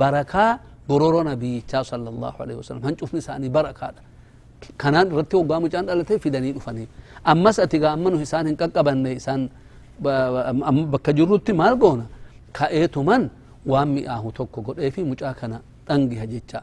بركة 0.00 0.44
برورو 0.88 1.20
نبي 1.30 1.54
صلى 1.90 2.08
الله 2.14 2.34
عليه 2.42 2.56
وسلم 2.60 2.82
هنچ 2.86 3.00
افني 3.06 3.20
ساني 3.26 3.48
بركة 3.56 3.86
كان 4.80 4.94
رتي 5.18 5.36
وقام 5.40 5.62
مجا 5.64 5.78
أن 5.80 5.88
ألتي 5.94 6.18
في 6.22 6.28
داني 6.34 6.52
تفانيف 6.58 6.88
أمس 7.32 7.56
أتيقى 7.64 7.88
أمنو 7.94 8.16
هسان 8.22 8.44
هنك 8.50 8.62
قبن 8.76 8.96
نيسان 9.06 9.40
بكجروت 10.92 11.48
مال 11.60 11.74
قونا 11.82 12.06
كأيتو 12.56 13.00
من 13.08 13.22
وامي 13.72 14.02
أهو 14.14 14.28
توقو 14.36 14.60
قد 14.66 14.76
إيفي 14.84 15.02
مجا 15.10 15.32
كان 15.38 15.52
أنجي 15.94 16.16
هجيچا 16.24 16.60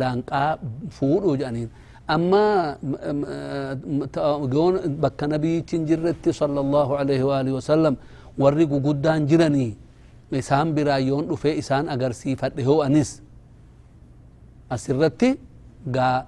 laanqaa 0.00 0.50
fuudhuu 0.96 1.36
jedhaniin 1.40 1.70
hin 5.72 5.86
jirretti 5.86 6.32
sala 6.32 6.60
allahu 6.60 6.92
alaihi 7.02 7.22
waalihi 7.30 7.54
wasallam 7.54 7.96
warri 8.38 8.66
guguddaan 8.66 9.26
jiranii 9.30 9.72
isaan 10.32 10.72
biraa 10.76 10.98
yoon 10.98 11.26
dhufee 11.28 11.54
isaan 11.62 11.88
agarsiifadhe 11.94 12.62
hoo 12.68 12.80
anis 12.82 13.10
asirratti 14.70 15.30
gaa 15.96 16.26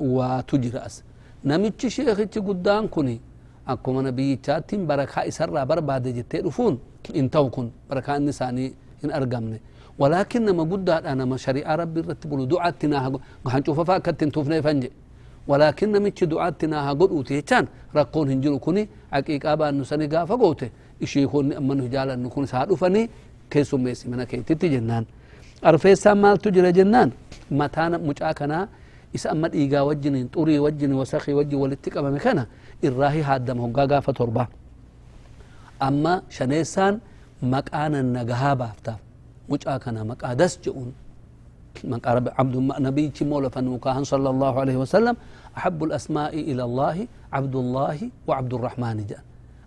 waatu 0.00 0.58
jira 0.58 0.82
as 0.88 1.02
namichi 1.44 1.90
sheekichi 1.90 2.40
guddaan 2.40 2.88
kun 2.88 3.08
akkuma 3.66 4.02
nabiyyichaattiin 4.02 4.86
barakaa 4.86 5.24
isarraa 5.30 5.66
barbaade 5.66 6.12
jettee 6.18 6.42
dhufuun 6.42 6.78
in 7.20 7.28
ta'u 7.30 7.50
kun 7.50 7.70
barakaa 7.88 8.16
inni 8.16 8.30
isaanii 8.30 8.70
hin 9.02 9.10
argamne 9.18 9.60
ولكن 10.02 10.40
نما 10.46 10.64
قد 10.72 10.88
أنا 11.12 11.36
شريعة 11.46 11.74
ربي 11.82 12.00
رتبوا 12.10 12.46
دعاتنا 12.52 12.96
هنشوف 13.54 13.78
فاكت 13.88 14.20
توفنا 14.34 14.58
فنجي. 14.66 14.90
ولكن 15.50 15.86
نمتش 15.94 16.20
دعاتنا 16.32 16.76
هقول 16.86 17.10
أوتي. 17.16 17.38
كان 17.48 17.64
رقون 17.98 18.26
هنجلو 18.32 18.58
كوني 18.64 18.82
حقيقة 19.14 19.46
أبا 19.52 19.64
أنو 19.68 19.84
سني 19.90 20.06
قافة 20.12 20.34
قوتي. 20.42 20.68
إشي 21.04 21.18
يكون 21.24 21.52
أمن 21.60 21.78
هجالا 21.84 22.14
نكون 22.24 22.44
سعادو 22.52 22.74
فني 22.82 23.02
كيسو 23.52 23.76
ميسي 23.84 24.04
منا 24.10 24.24
كيتي 24.30 24.68
جنان. 24.74 25.04
أرفيسا 25.68 26.10
مال 26.22 26.36
تجرى 26.44 26.70
جنان. 26.78 27.08
متانا 27.58 27.96
مجاكنا 28.08 28.68
isa 29.12 29.28
amma 29.30 29.48
dhiigaa 29.52 29.84
wajjiniin 29.84 30.28
xurii 30.32 30.58
wajjin 30.64 30.92
wasakii 31.00 31.36
wajjin 31.36 31.58
walitti 31.60 31.90
qabame 31.92 32.16
kana 32.16 32.46
irraahi 32.86 33.20
haaddama 33.28 33.60
hoggaa 33.64 33.86
gaafa 33.92 34.12
torba 34.12 34.48
amma 35.86 36.22
shaneessaan 36.36 36.94
maqaanan 37.54 38.08
nagahaa 38.16 38.54
baaftaaf 38.56 39.00
mucaa 39.52 39.78
kana 39.84 40.00
maqaa 40.10 40.34
das 40.40 40.52
je'uun 40.64 40.90
maqaa 41.92 42.12
rabbi 42.18 42.30
abdu 42.42 42.58
nabiyyichi 42.86 43.22
moola 43.30 43.48
fannuukaahan 43.54 44.04
sala 44.12 44.28
allahu 44.34 44.56
alaihi 44.62 44.80
wasallam 44.84 45.16
ahabu 45.58 45.84
عبد 47.32 47.54
الله 47.56 47.98
وعبد 48.28 48.52
الرحمن 48.58 48.96
جاء. 49.08 49.22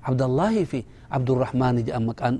عبد 0.05 0.21
الله 0.21 0.55
في 0.69 0.79
عبد 1.11 1.29
الرحمن 1.33 1.75
جاء 1.87 1.97
مكان 1.97 2.33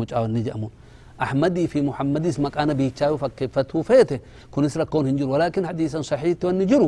مجاون 0.00 0.30
نجأمون 0.36 0.72
أحمدي 1.16 1.64
في 1.72 1.78
محمد 1.80 2.24
اسمك 2.28 2.54
أنا 2.60 2.72
بيتشاو 2.76 3.16
فكيفتو 3.16 3.78
فيته. 3.88 4.18
كن 4.52 4.62
اسرك 4.68 4.88
كون 4.92 5.08
هنجر 5.08 5.28
ولكن 5.28 5.64
حديثا 5.64 6.04
صحيح 6.04 6.36
والنجر 6.44 6.82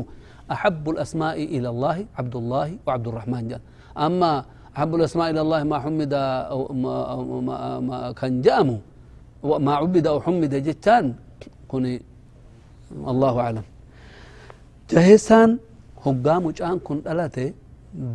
أحب 0.53 0.85
الأسماء 0.91 1.37
إلى 1.57 1.69
الله 1.73 1.97
عبد 2.19 2.35
الله 2.37 2.69
وعبد 2.85 3.07
الرحمن 3.09 3.43
جل 3.49 3.63
أما 3.97 4.33
أحب 4.77 4.93
الأسماء 5.01 5.27
إلى 5.33 5.41
الله 5.41 5.61
ما 5.65 5.77
حمد 5.85 6.13
ما, 7.89 8.13
كان 8.13 8.45
جامو 8.45 8.79
ما 9.67 9.73
عبد 9.81 10.07
أو 10.13 10.21
حمد 10.25 10.55
جتان 10.67 11.05
كوني 11.71 11.95
الله 13.13 13.35
أعلم 13.45 13.65
جهسان 14.91 15.51
هقام 16.05 16.45
جان 16.59 16.77
كن 16.87 16.99
ألاته 17.13 17.47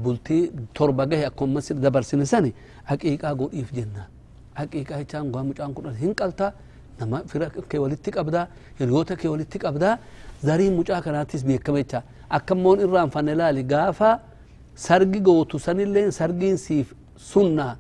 بلتي 0.04 0.40
تربة 0.76 1.28
أكون 1.30 1.50
مسجد 1.56 1.78
دبر 1.86 2.02
سنساني 2.12 2.52
حقيقة 2.90 3.28
قول 3.40 3.52
jechaan 4.58 5.32
gaa 5.34 5.44
mucaan 5.50 5.74
kun 5.76 5.94
hin 5.94 6.14
qalta 6.20 6.48
nama 7.00 7.18
fira 7.32 7.48
kee 7.70 7.80
walitti 7.84 8.10
qabdaa 8.18 8.46
hiriyoota 8.80 9.16
kee 9.22 9.30
walitti 9.34 9.58
qabdaa 9.66 10.00
zariin 10.48 10.74
mucaa 10.80 11.02
kanaattis 11.06 11.42
beekama 11.48 11.78
jecha 11.84 12.00
akkammoon 12.38 12.80
irraanfanne 12.86 13.34
laali 13.42 13.64
gaafa 13.74 14.10
sargi 14.88 15.20
gootu 15.28 15.60
sanilleen 15.66 16.12
sargiin 16.20 16.58
siif 16.66 16.88
sunna 17.32 17.68
waa 17.68 17.78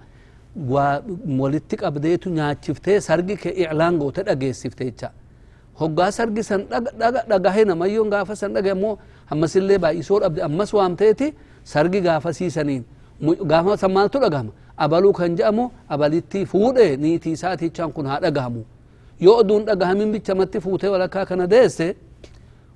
walitti 1.40 1.76
qabdeetu 1.78 2.30
nyaachiftee 2.30 3.00
sargi 3.02 3.36
kee 3.38 3.50
iclaan 3.64 3.98
goote 3.98 4.24
dhageessifte 4.24 4.86
jecha 4.86 5.12
hoggaa 5.80 6.12
sargi 6.12 6.44
san 6.44 6.66
dhagahe 7.30 7.66
namayyoon 7.66 8.10
gaafa 8.10 8.36
san 8.36 8.54
dhagahe 8.54 8.72
ammoo 8.78 8.98
ammasillee 9.30 9.78
baay'isoo 9.78 10.20
dhabde 10.20 10.42
ammas 10.50 10.74
waamteeti 10.74 11.34
sargi 11.64 12.02
gaafa 12.02 12.34
siisaniin 12.34 12.84
gaafa 13.52 13.78
san 13.78 13.92
maaltu 13.92 14.20
dhagahama 14.20 14.52
abaluu 14.78 15.14
kan 15.14 15.36
jedhamu 15.36 15.70
abalitti 15.90 16.46
fuudhe 16.46 16.88
niitii 16.98 17.32
isaatichaan 17.38 17.92
kun 17.92 18.06
haa 18.06 18.20
dhagahamu 18.26 18.64
yoo 19.20 19.38
oduun 19.42 19.66
dhagahamin 19.66 20.12
bichamatti 20.12 20.60
fuutee 20.62 20.88
walakkaa 20.96 21.26
kana 21.26 21.48
deesse 21.48 21.96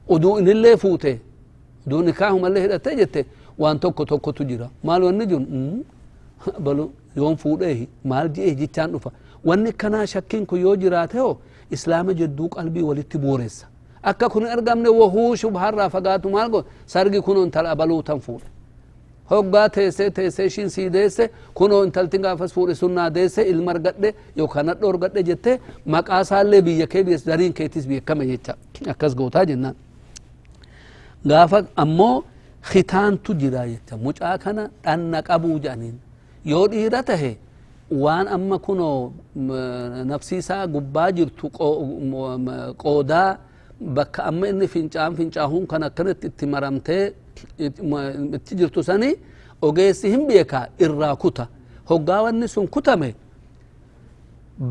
oduu 0.09 0.38
inillee 0.39 0.77
fuute 0.77 1.13
oduu 1.88 2.01
nikaahumallee 2.09 2.61
hidhatte 2.65 2.95
jette 3.01 3.25
waan 3.59 3.79
tokko 3.79 4.05
tokkotu 4.05 4.43
jira 4.51 4.69
maal 4.83 5.03
wanni 5.03 5.25
jiru 5.25 5.45
abalu 6.60 6.86
yoon 7.15 7.36
fuudhee 7.43 7.88
maal 8.03 8.29
ji'ee 8.36 8.55
jichaan 8.62 8.91
dhufa 8.91 9.12
wanni 9.45 9.71
kanaa 9.74 10.05
shakkiin 10.13 10.45
kun 10.45 10.60
yoo 10.62 10.75
jiraate 10.83 11.17
hoo 11.19 11.38
islaama 11.75 12.13
jedduu 12.13 12.50
qalbii 12.55 12.81
walitti 12.89 13.17
booressa 13.17 13.65
akka 14.03 14.29
kun 14.29 14.45
argamne 14.55 14.89
wahuu 15.01 15.36
shubharraa 15.43 15.89
fagaatu 15.89 16.29
maal 16.29 16.50
go 16.50 16.65
sargi 16.93 17.21
kun 17.21 17.38
intala 17.43 17.69
abaluu 17.75 18.01
tan 18.03 18.19
fuudhe 18.19 18.48
hoggaa 19.31 19.67
teessee 19.75 20.10
teessee 20.17 20.45
ishiin 20.45 20.69
sii 20.69 20.89
deesse 20.95 21.29
kunoo 21.53 21.83
intalti 21.86 22.17
gaafas 22.24 22.53
fuudhe 22.53 22.75
sunnaa 22.75 23.10
deesse 23.17 23.41
ilma 23.51 23.71
argadhe 23.75 24.10
yookaan 24.39 24.65
nadho 24.65 24.89
argadhe 24.93 25.24
jette 25.29 25.51
maqaa 25.86 26.21
isaallee 26.25 26.62
biyya 26.67 26.88
kee 26.88 27.03
biyya 27.03 27.19
dariin 27.25 27.53
keetis 27.60 27.88
beekame 27.91 28.25
jecha 28.31 28.55
akkas 28.93 29.15
gootaa 29.15 29.45
jennaan 29.51 29.75
gaafa 31.29 31.63
ammoo 31.83 32.24
khitaantu 32.71 33.33
jira 33.41 33.67
jecha 33.71 33.98
mucaa 34.05 34.38
kana 34.43 34.63
dhanna 34.83 35.21
qabuu 35.29 35.57
jedhaniin 35.60 35.95
yoo 36.45 36.67
dhiira 36.67 37.03
tahe 37.03 37.38
waan 38.03 38.27
amma 38.27 38.57
kunoo 38.60 39.12
nafsiisaa 40.12 40.67
gubbaa 40.67 41.12
jirtu 41.12 41.50
qoodaa 42.83 43.38
bakka 43.95 44.24
amma 44.29 44.48
inni 44.51 44.67
fincaan 44.67 45.15
fincaahuun 45.15 45.67
kan 45.67 45.83
akkanatti 45.83 46.27
itti 46.27 46.45
maramtee 46.53 47.03
itti 48.38 48.55
jirtu 48.60 48.83
sani 48.83 49.10
ogeessi 49.62 50.10
hin 50.13 50.24
beeka 50.27 50.67
irraa 50.86 51.15
kuta 51.15 51.48
hoggaa 51.89 52.21
wanni 52.25 52.48
sun 52.48 52.67
kutame 52.67 53.10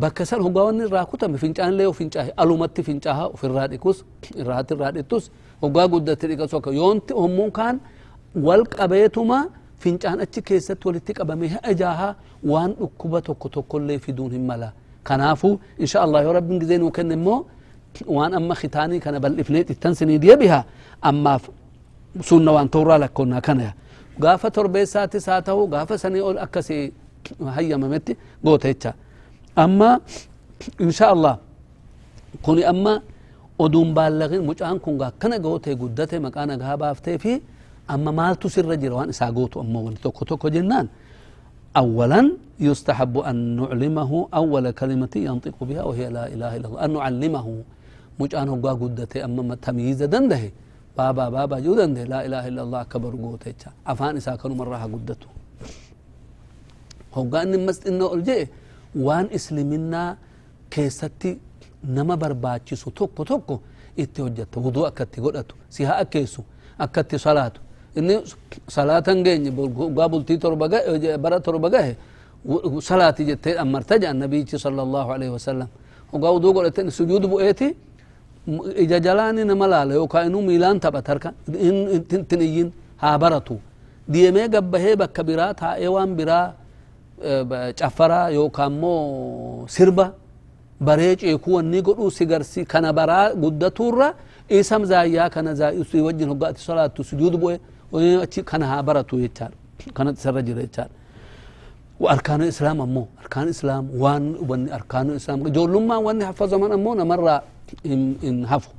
bakka 0.03 0.25
san 0.27 0.41
hoggaa 0.47 0.65
wanni 0.69 0.85
irraa 0.89 1.05
kutame 1.13 1.39
fincaan 1.39 1.73
illee 1.73 1.93
fincaahe 2.01 2.31
alumatti 2.37 2.83
fincaaha 2.89 3.25
ofirraa 3.35 3.67
dhiqus 3.73 4.05
irraati 4.41 4.75
irraa 4.75 4.93
dhiqtus 4.97 5.25
hoggaa 5.63 5.87
guddatti 5.93 6.27
dhiqasu 6.31 6.57
akka 6.61 6.71
yoonti 6.81 7.13
hommuun 7.23 7.51
kaan 7.59 7.81
wal 8.47 8.65
qabeetuma 8.77 9.39
fincaan 9.83 10.21
achi 10.25 10.41
keessatti 10.49 10.85
walitti 10.89 11.13
qabame 11.19 11.47
ajaaha 11.73 12.09
waan 12.53 12.71
dhukkuba 12.81 13.19
tokko 13.29 13.49
tokkollee 13.57 13.99
fiduun 14.05 14.33
hin 14.37 14.45
mala 14.51 14.69
kanaafu 15.09 15.49
insha 15.79 15.99
allah 16.05 16.21
yoo 16.25 16.33
rabbiin 16.39 16.61
gizee 16.63 16.79
nuu 16.83 16.91
kenne 16.97 17.15
immoo 17.19 17.39
waan 18.17 18.35
amma 18.39 18.55
khitaanii 18.63 19.01
kana 19.05 19.19
bal'ifnee 19.25 19.63
xittan 19.69 19.95
sinii 19.99 20.19
deebiha 20.25 20.61
ammaaf 21.11 21.43
sunna 22.31 22.51
waan 22.57 22.69
tawraa 22.75 22.99
lakkoonnaa 23.05 23.41
kana 23.49 23.73
gaafa 24.25 24.51
torbeessaatis 24.57 25.27
haa 25.33 25.41
ta'u 25.49 25.67
gaafa 25.75 25.99
sanii 26.03 26.21
ol 26.31 26.39
akkasii 26.47 26.83
hayyamametti 27.57 28.13
goota 28.45 28.69
jecha 28.73 28.93
amma 29.65 29.91
insha 30.87 31.07
allah 31.15 31.35
kuni 32.45 32.63
amma 32.73 32.93
oduun 33.59 33.91
baallaqin 33.97 34.43
mucaan 34.51 34.79
kun 34.85 35.01
akkana 35.09 35.39
goote 35.47 35.71
guddate 35.81 36.17
maqaa 36.27 36.47
nagaa 36.51 36.77
baaftee 36.83 37.17
fi 37.25 37.33
jira 38.83 38.95
waan 38.95 39.11
isaa 39.11 39.33
gootu 39.33 39.61
ammoo 39.61 39.85
wani 39.85 39.97
tokko 39.97 40.25
tokko 40.25 40.51
jennaan 40.51 40.89
أولا 41.77 42.21
يستحب 42.61 43.19
أن 43.31 43.37
نعلمه 43.57 44.29
أول 44.35 44.71
كلمة 44.71 45.15
ينطق 45.17 45.55
بها 45.69 45.83
وهي 45.83 46.11
لا 46.11 46.27
إله 46.27 46.57
إلا 46.57 46.67
الله. 46.69 46.85
أن 46.85 46.91
نعلمه. 46.99 47.47
مجان 48.21 48.49
هو 48.49 48.67
قدته 48.83 49.25
أما 49.25 49.55
تمييز 49.55 50.03
دنده 50.03 50.43
بابا 50.99 51.29
بابا 51.31 51.57
جو 51.65 51.73
دنده 51.79 52.05
لا 52.05 52.27
إله 52.27 52.43
إلا 52.51 52.63
الله 52.67 52.83
كبر 52.91 53.13
قوته 53.23 53.71
أفان 53.87 54.17
إسا 54.19 54.35
كانوا 54.35 54.57
مرة 54.59 54.77
قدته. 54.95 55.31
هو 57.15 57.23
قال 57.33 57.55
مس 57.67 57.79
إنه 57.87 58.07
ألجئ 58.15 58.41
وان 59.07 59.27
إسلمنا 59.39 60.03
كيستي 60.75 61.31
نما 61.87 62.15
برباچisu 62.23 62.91
tokko 62.91 63.25
tokko 63.25 63.55
itti 63.97 64.23
hojjetta 64.23 64.61
wuduu 64.61 64.85
akkatti 64.91 65.21
godhatu 65.21 65.55
si 65.69 65.85
haa 65.85 65.97
akkeessu 66.05 66.45
akkatti 66.79 67.19
salaatu 67.19 67.61
inni 67.99 68.15
salaatan 68.69 69.23
geenye 69.25 69.51
gaa 69.97 70.09
bultii 70.09 70.39
torba 70.39 70.67
bara 71.25 71.41
torba 71.41 71.69
gahe 71.75 71.93
salaati 72.89 73.25
jettee 73.29 73.55
ammarta 73.63 73.95
jedhan 73.99 74.17
nabiyichi 74.25 74.59
sala 74.59 74.83
allahu 74.87 75.11
alaihi 75.15 75.33
wasalam 75.33 75.69
ogaa 76.13 76.31
wuduu 76.37 76.53
godhate 76.57 76.91
sujuud 76.91 77.25
bu'eeti 77.33 77.69
ija 78.83 78.99
jalaani 79.07 79.45
nama 79.45 79.67
laala 79.73 79.95
yookaa 79.95 80.25
inuu 80.29 80.43
miilaan 80.49 80.81
taphat 80.81 81.07
harka 81.09 81.33
intin 82.17 82.41
iyyin 82.41 82.69
haa 83.03 83.19
baratu 83.19 83.59
deemee 84.09 84.49
gabbahee 84.55 84.97
bakka 85.03 85.23
biraa 85.29 85.53
taa'ee 85.63 85.89
waan 85.97 86.15
biraa 86.19 86.47
caffaraa 87.81 88.31
yookaan 88.31 88.73
immoo 88.73 89.67
sirba 89.69 90.13
baree 90.81 91.17
ceekuu 91.17 91.55
wanni 91.55 91.83
godhuu 91.83 92.11
si 92.11 92.27
garsi 92.27 92.65
kana 92.65 92.93
baraa 92.93 93.35
guddaturra 93.35 94.15
isam 94.49 94.85
zaayyaa 94.85 95.29
kana 95.31 95.55
zaayusi 95.55 96.01
wajjin 96.01 96.29
hoggaati 96.29 96.61
salaattu 96.69 97.05
sujuud 97.05 97.35
bu'e 97.43 97.61
achi 98.25 98.43
kana 98.43 98.67
haa 98.67 98.83
baratu 98.83 99.15
jechaadha 99.21 99.57
kanatti 99.97 100.19
isarra 100.21 100.43
jira 100.43 100.63
jechaadha 100.63 100.99
وأركان 102.01 102.41
الإسلام 102.43 102.81
أمو 102.81 103.05
أركان 103.23 103.45
الإسلام 103.45 103.85
وان 104.03 104.25
وان 104.49 104.73
أركان 104.73 105.11
الإسلام 105.11 105.49
جول 105.49 105.69
لما 105.73 105.97
وان 105.97 106.25
حفظ 106.25 106.55
من 106.55 106.73
أمو 106.73 106.95
نمر 106.97 107.41
إن, 107.87 108.17
إن 108.25 108.45
هفو 108.49 108.73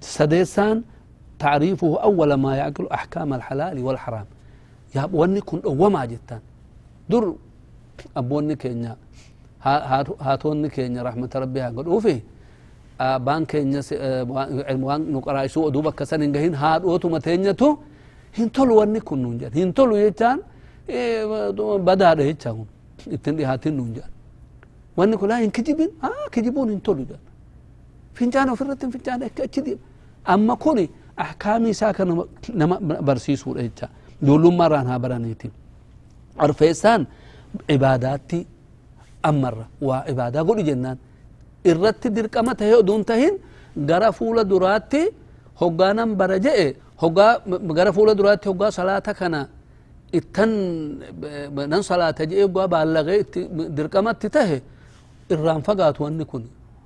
سديسان 0.00 0.76
تعريفه 1.38 1.90
أول 2.08 2.30
ما 2.34 2.56
يعقل 2.60 2.86
أحكام 2.92 3.34
الحلال 3.34 3.76
والحرام. 3.86 4.26
يا 4.94 5.08
واني 5.12 5.40
كن 5.40 5.64
وما 5.64 6.04
جتان. 6.04 6.40
در 7.08 7.24
أبواني 8.16 8.56
كينيا. 8.56 8.96
هاتوني 10.20 10.68
كينيا 10.68 11.02
رحمة 11.08 11.32
ربي 11.34 11.60
قد 11.60 11.88
أوفي. 11.88 12.20
بان 13.00 13.44
كينيا 13.44 13.80
وان 14.86 15.00
نقرأ 15.12 15.46
سوء 15.46 15.68
دوبا 15.72 15.90
كسن 15.90 16.22
إنجهين 16.22 16.54
هاد 16.54 16.84
أوتو 16.84 17.08
هنتولو 18.38 18.72
واني 18.78 19.00
كن 19.08 19.18
نونجان 19.22 19.50
dhihaatin 23.38 23.74
nuun 23.78 23.90
jedhan 23.96 24.10
wanni 24.98 25.16
kun 25.20 25.28
laa 25.30 25.40
hin 25.44 25.50
kijibin 25.56 25.90
aa 26.06 26.26
kijibuun 26.34 26.68
hin 26.72 26.80
tolu 26.86 27.02
jedhan 27.10 27.20
fincaan 28.18 28.48
ofirratti 28.54 28.86
fincaan 28.94 29.20
achi 29.46 29.60
deema 29.66 29.80
amma 30.34 30.54
kun 30.64 30.78
ahkaamii 31.24 31.70
isaa 31.76 31.92
kan 31.98 32.08
nama 32.60 32.76
barsiisuudha 33.08 33.62
jecha 33.66 33.86
ijoollummaarraan 34.22 34.86
haa 34.90 34.98
baraniitiin 35.04 35.52
arfeessaan 36.44 37.02
ibaadaatti 37.76 38.38
ammarra 39.28 39.66
waa 39.88 40.02
ibaadaa 40.12 40.44
godhi 40.48 40.62
jennaan 40.70 40.98
irratti 41.70 42.08
dirqama 42.16 42.52
tahee 42.58 42.76
oduun 42.82 43.02
tahin 43.10 43.34
gara 43.90 44.08
fuula 44.18 44.42
duraatti 44.50 45.00
hoggaanan 45.60 46.10
bara 46.20 46.36
je'e 46.46 46.66
hoggaa 47.02 47.32
gara 47.78 47.92
fuula 47.96 48.14
duraatti 48.18 48.48
hoggaa 48.48 48.70
salaata 48.78 49.12
kana 49.20 49.40
ittan 50.18 50.50
nan 51.72 51.82
salaata 51.90 52.22
je'ee 52.30 52.48
gaa 52.56 52.68
baallagee 52.74 53.18
itti 53.24 53.40
dirqamatti 53.76 54.28
tahe 54.36 54.58
irraan 55.32 55.62
fagaatu 55.68 56.02
wanni 56.04 56.24
kun 56.30 56.44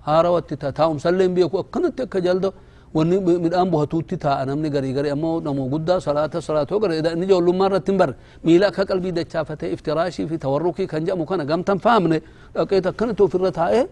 haarawatti 0.08 0.56
ta 0.62 0.68
taa'umsallee 0.78 1.26
hin 1.28 1.34
beeku 1.38 1.56
akkanatti 1.64 2.02
akka 2.06 2.20
jalda 2.26 2.48
wanni 2.96 3.16
midhaan 3.44 3.68
buhatuutti 3.72 4.16
taa'a 4.24 4.44
namni 4.50 4.68
garii 4.74 4.92
garii 4.98 5.12
ammoo 5.16 5.34
namoo 5.46 5.68
guddaa 5.74 6.00
salaata 6.06 6.40
salaatoo 6.48 6.78
gara 6.82 6.94
inni 7.14 7.26
ijoollummaa 7.28 7.66
irratti 7.70 7.90
hin 7.92 7.98
barre 8.02 8.14
miila 8.44 8.66
akka 8.72 8.82
qalbii 8.90 9.12
dachaafatee 9.18 9.68
iftiraashii 9.76 10.26
fi 10.30 10.36
tawarrukii 10.44 10.86
kan 10.92 11.00
jedhamu 11.06 11.24
kana 11.30 11.44
gamtan 11.50 11.78
faamne 11.86 12.18
dhaqeet 12.54 12.86
akkanatti 12.92 13.22
ofirra 13.26 13.50
taa'ee 13.60 13.84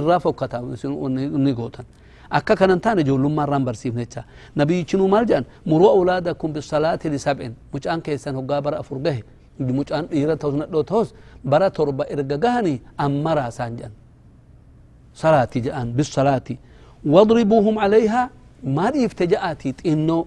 irraa 0.00 0.18
fokkataa 0.26 0.62
kanan 2.30 2.80
taane 2.80 3.00
ijoollummaa 3.02 3.44
irraan 3.46 3.64
barsiifne 3.64 4.04
jecha 4.06 4.24
nabiyyichinu 4.56 5.08
maal 5.08 5.26
jedhan 5.26 5.44
muruu 5.66 5.88
awlaadakum 5.96 6.52
bisalaati 6.52 7.10
lisab'in 7.10 7.52
mucaan 7.72 8.02
keessan 8.02 8.34
hoggaa 8.38 8.60
bara 8.62 8.78
afur 8.82 8.98
gahe 9.06 9.22
mucaan 9.58 10.06
dhiira 10.10 10.36
ta'us 10.36 10.54
nadhoo 10.54 10.82
ta'us 10.82 11.08
bara 11.44 11.70
torba 11.70 12.04
erga 12.14 12.36
gahanii 12.44 12.78
ammaraa 12.96 13.48
isaan 13.48 13.76
jedhan 13.76 13.92
salaati 15.22 15.60
jedhan 15.64 15.92
bisalaati 15.98 16.58
wadribuuhum 17.14 17.74
calayhaa 17.82 18.28
maa 18.76 18.90
dhiifte 18.94 19.26
ja'aatii 19.32 19.72
xinnoo 19.82 20.22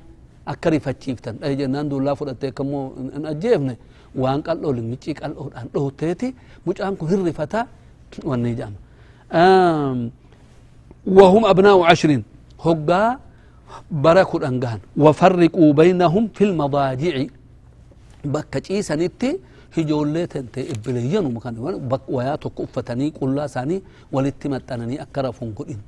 akka 0.51 0.69
rifachiiftan 0.69 1.35
dhahe 1.41 1.55
jennaan 1.61 1.89
duullaa 1.89 2.15
fudhattee 2.19 2.49
akkammoo 2.53 2.85
hin 3.15 3.25
ajjeefne 3.31 3.77
waan 4.23 4.41
qal'oo 4.47 4.73
limiccii 4.79 5.13
qal'oodhaan 5.21 5.67
dhootteeti 5.73 6.35
mucaan 6.65 6.97
kun 6.97 7.09
hirrifataa 7.11 7.65
wanni 8.29 8.49
jedhama 8.55 8.77
وهم 11.07 11.45
أبناء 11.45 11.77
عشر 11.83 12.11
هقا 12.65 13.19
بركوا 13.91 14.39
الأنقان 14.39 14.79
وفرقوا 14.97 15.69
بينهم 15.73 16.23
في 16.35 16.43
المضاجع. 16.49 17.15
بكتشي 18.33 18.81
سنتي 18.81 19.29
هجولة 19.77 20.25
تنتي 20.25 20.61
إبليين 20.71 21.23
ومكان 21.25 21.53
بك 21.91 22.01
وياتو 22.15 22.49
كفتني 22.57 23.07
قلا 23.19 23.47
ساني 23.47 23.77
ولتمتنني 24.11 24.95
أكرفون 25.01 25.49
قلين 25.57 25.81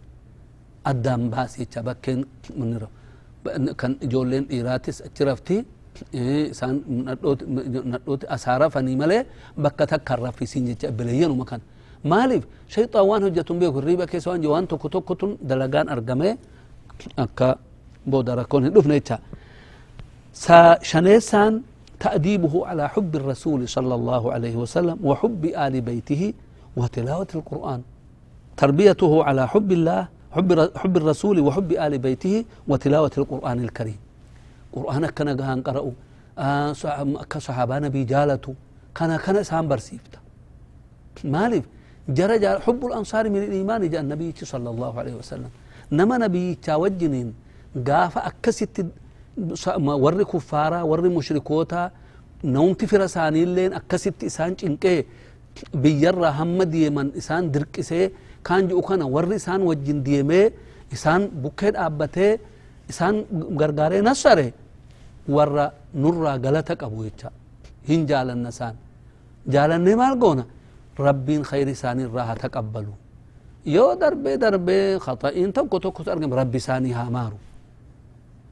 أدام 0.92 1.22
باسي 1.30 1.64
بكين 1.88 2.20
من 2.60 2.72
رو 2.82 2.88
كان 3.80 3.92
جولين 4.04 4.44
إيراتس 4.52 5.02
أترفتي 5.08 5.58
isaan 6.12 6.84
nadhooti 7.08 8.28
asaarafanii 8.36 8.96
malee 9.02 9.22
bakka 9.64 9.86
takka 9.92 10.16
raffisiin 10.16 10.66
jecha 10.70 10.88
ibliyyeen 10.94 11.32
makan 11.42 11.62
maaliif 12.04 12.44
shayxaan 12.74 13.06
waan 13.10 13.22
hojjetun 13.24 13.60
beeku 13.60 13.82
riiba 13.82 14.06
keessa 14.12 14.30
waan 14.32 14.46
waan 14.46 14.68
tokko 14.68 14.90
tokkotun 14.90 15.38
dalagaan 15.50 15.88
argame 15.90 16.38
akka 17.18 17.58
booda 18.12 18.36
rakkoon 18.40 18.64
hin 18.68 18.74
dhufne 18.74 19.00
jecha 19.00 19.18
shaneessaan 20.92 21.62
تأديبه 22.00 22.68
على 22.68 22.90
حب 22.90 23.16
الرسول 23.16 23.62
صلى 23.76 23.94
الله 23.96 24.24
عليه 24.36 24.56
وسلم 24.56 24.98
وحب 25.04 25.44
آل 25.46 25.82
بيته 25.82 26.34
وتلاوة 26.78 27.28
القرآن. 27.36 27.82
تربيته 28.58 29.24
على 29.24 29.48
حب 29.48 29.72
الله 29.72 30.02
حب, 30.36 30.50
حب 30.76 30.96
الرسول 30.98 31.40
وحب 31.40 31.72
آل 31.72 31.98
بيته 31.98 32.46
وتلاوة 32.68 33.12
القرآن 33.18 33.58
الكريم 33.64 34.00
قرآن 34.76 35.06
كان 35.16 35.30
قهان 35.40 35.60
قرأوا 35.68 35.96
آه 36.38 36.76
كصحابة 37.32 37.80
نبي 37.80 38.04
جالته 38.04 38.54
كان 38.96 39.16
كان 39.16 39.44
سام 39.44 39.68
برسيفتا 39.72 40.20
مالف. 41.24 41.64
جرى 42.10 42.60
حب 42.66 42.82
الأنصار 42.86 43.30
من 43.30 43.42
الإيمان 43.50 43.90
جاء 43.90 44.02
النبي 44.06 44.34
صلى 44.54 44.70
الله 44.70 44.94
عليه 45.00 45.16
وسلم. 45.22 45.52
نما 45.92 46.18
نبي 46.18 46.56
توجنين 46.62 47.34
قاف 47.88 48.18
أكست 48.30 48.86
ور 50.04 50.24
كفارا 50.24 50.82
ور 50.82 51.02
مشركوتا. 51.18 51.84
نومت 52.44 52.86
فرساني 52.86 53.44
اللين 53.44 53.74
أكست 53.74 54.24
إسان 54.30 54.52
چنقه 54.60 55.04
بيرا 55.74 56.30
هم 56.40 56.64
ديمن 56.64 57.08
إسان 57.20 57.44
درقسه 57.52 58.12
كان 58.46 58.68
جو 58.70 58.82
كان 58.82 59.02
ور 59.16 59.36
إسان 59.36 59.62
وجن 59.70 60.04
ديمه. 60.04 60.52
إسان 60.94 61.22
بكيد 61.44 61.76
أبته. 61.76 62.40
إسان 62.92 63.14
غرغارة 63.60 64.00
نصره. 64.10 64.52
ور 65.36 65.50
نرى 66.02 66.34
غلطة 66.44 66.74
قبو 66.82 67.04
يچا 67.08 67.30
هن 67.90 68.02
جالن 68.10 68.40
نسان. 68.46 68.76
جالن 69.54 69.88
مال 70.00 70.14
قونا. 70.22 70.46
ربين 71.00 71.44
خير 71.44 71.72
إسان 71.72 72.00
الراحة 72.00 72.34
تقبلوا. 72.34 72.94
يو 73.66 73.94
دربي 73.94 74.38
دربي 74.38 75.00
خطئين 75.00 75.54
تبكو 75.54 75.78
تكو 75.78 76.04
ترقم 76.04 76.34
ربي 76.34 76.60
ساني 76.60 76.94
هامارو 76.94 77.38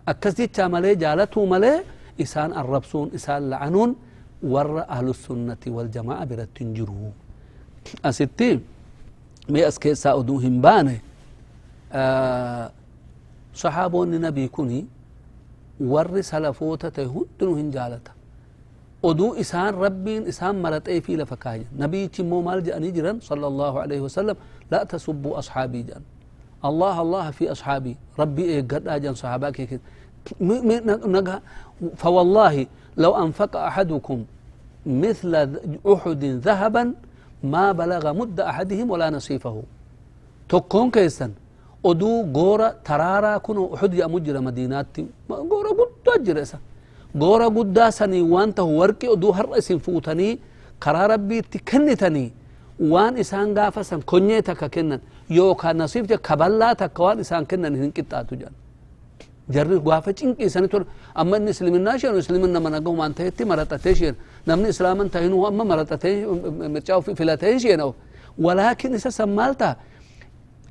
أكس 0.08 0.36
جيتشا 0.36 0.68
ملي 0.68 0.96
جالته 0.96 1.46
ملي 1.46 1.84
إسان 2.22 2.52
الربسون 2.52 3.12
إسان 3.16 3.50
لعنون 3.50 3.96
ور 4.44 4.82
أهل 4.82 5.08
السنة 5.10 5.64
والجماعة 5.68 6.26
برتنجروا 6.26 7.12
أستي 8.06 8.60
مي 9.50 9.68
أسكي 9.68 9.96
ساودو 9.96 10.40
همباني. 10.40 10.98
آه 11.94 12.72
صحابون 13.56 14.22
نبي 14.22 14.48
كوني 14.48 14.86
ور 15.80 16.22
سلفوتا 16.22 16.90
تهدنو 16.90 17.54
ودو 19.04 19.34
إسان 19.34 19.74
ربين 19.86 20.28
إسان 20.32 20.62
مرت 20.62 20.90
في 20.90 21.16
لفكاية 21.16 21.66
نبي 21.84 22.08
تمو 22.08 22.42
مال 22.42 22.64
جأني 22.64 22.92
جرن 22.92 23.20
صلى 23.30 23.48
الله 23.52 23.74
عليه 23.84 24.02
وسلم 24.02 24.36
لا 24.72 24.84
تسبوا 24.84 25.40
أصحابي 25.40 25.82
جان 25.90 26.02
الله 26.66 26.96
الله 27.02 27.26
في 27.32 27.52
أصحابي 27.52 27.94
ربي 28.20 28.44
إيه 28.44 28.62
قد 28.72 28.88
أجن 28.88 29.14
صحابك 29.14 29.80
فوالله 32.02 32.56
لو 32.98 33.12
أنفق 33.24 33.54
أحدكم 33.70 34.18
مثل 34.86 35.34
أحد 35.94 36.24
ذهبا 36.48 36.84
ما 37.44 37.66
بلغ 37.72 38.04
مد 38.14 38.40
أحدهم 38.40 38.92
ولا 38.92 39.10
نصيفه 39.10 39.64
تكون 40.50 40.92
كيسن 40.92 41.32
ودو 41.84 42.12
غورا 42.36 42.70
ترارا 42.88 43.38
كنو 43.46 43.64
أحد 43.76 43.94
يا 43.94 44.08
مجرى 44.08 44.40
مدينات 44.48 44.96
غورا 45.30 45.72
قد 45.80 46.08
أجرسا 46.16 46.60
غورا 47.22 47.48
قد 47.58 47.78
سني 48.00 48.22
وانته 48.34 48.64
ورقي 48.80 49.08
ودو 49.14 49.30
هرأس 49.38 49.68
فوتني 49.86 50.30
كرا 50.84 51.04
ربي 51.12 51.38
تكنتني 51.54 52.26
وان 52.94 53.14
إسان 53.24 53.48
غافسا 53.58 53.98
كنيتك 54.10 54.62
كنن 54.74 55.00
يوكا 55.38 55.70
نصيف 55.80 56.06
كبلا 56.28 56.70
تكوان 56.82 57.18
إسان 57.24 57.44
كنن 57.50 57.74
هنكتاتو 57.82 58.36
جان 58.42 58.54
jarri 59.56 59.76
gaafa 59.88 60.12
cinqii 60.20 60.50
sani 60.54 60.68
tor 60.72 60.84
amma 61.22 61.36
inni 61.40 61.52
isliminaa 61.56 61.98
sheenu 62.02 62.18
isliminna 62.24 62.60
mana 62.66 62.80
gahu 62.86 62.96
maan 63.02 63.14
tahetti 63.18 63.44
maraxatee 63.52 63.94
sheen 64.00 64.16
namni 64.50 64.68
islaaman 64.74 65.08
tahinu 65.14 65.38
amma 65.50 65.64
maraxatee 65.72 66.16
mircaa 66.74 67.00
filatee 67.20 67.56
sheena 67.64 67.86
walaakin 68.46 68.92
isa 68.98 69.12
san 69.18 69.30
maal 69.40 69.54
ta'a 69.62 69.74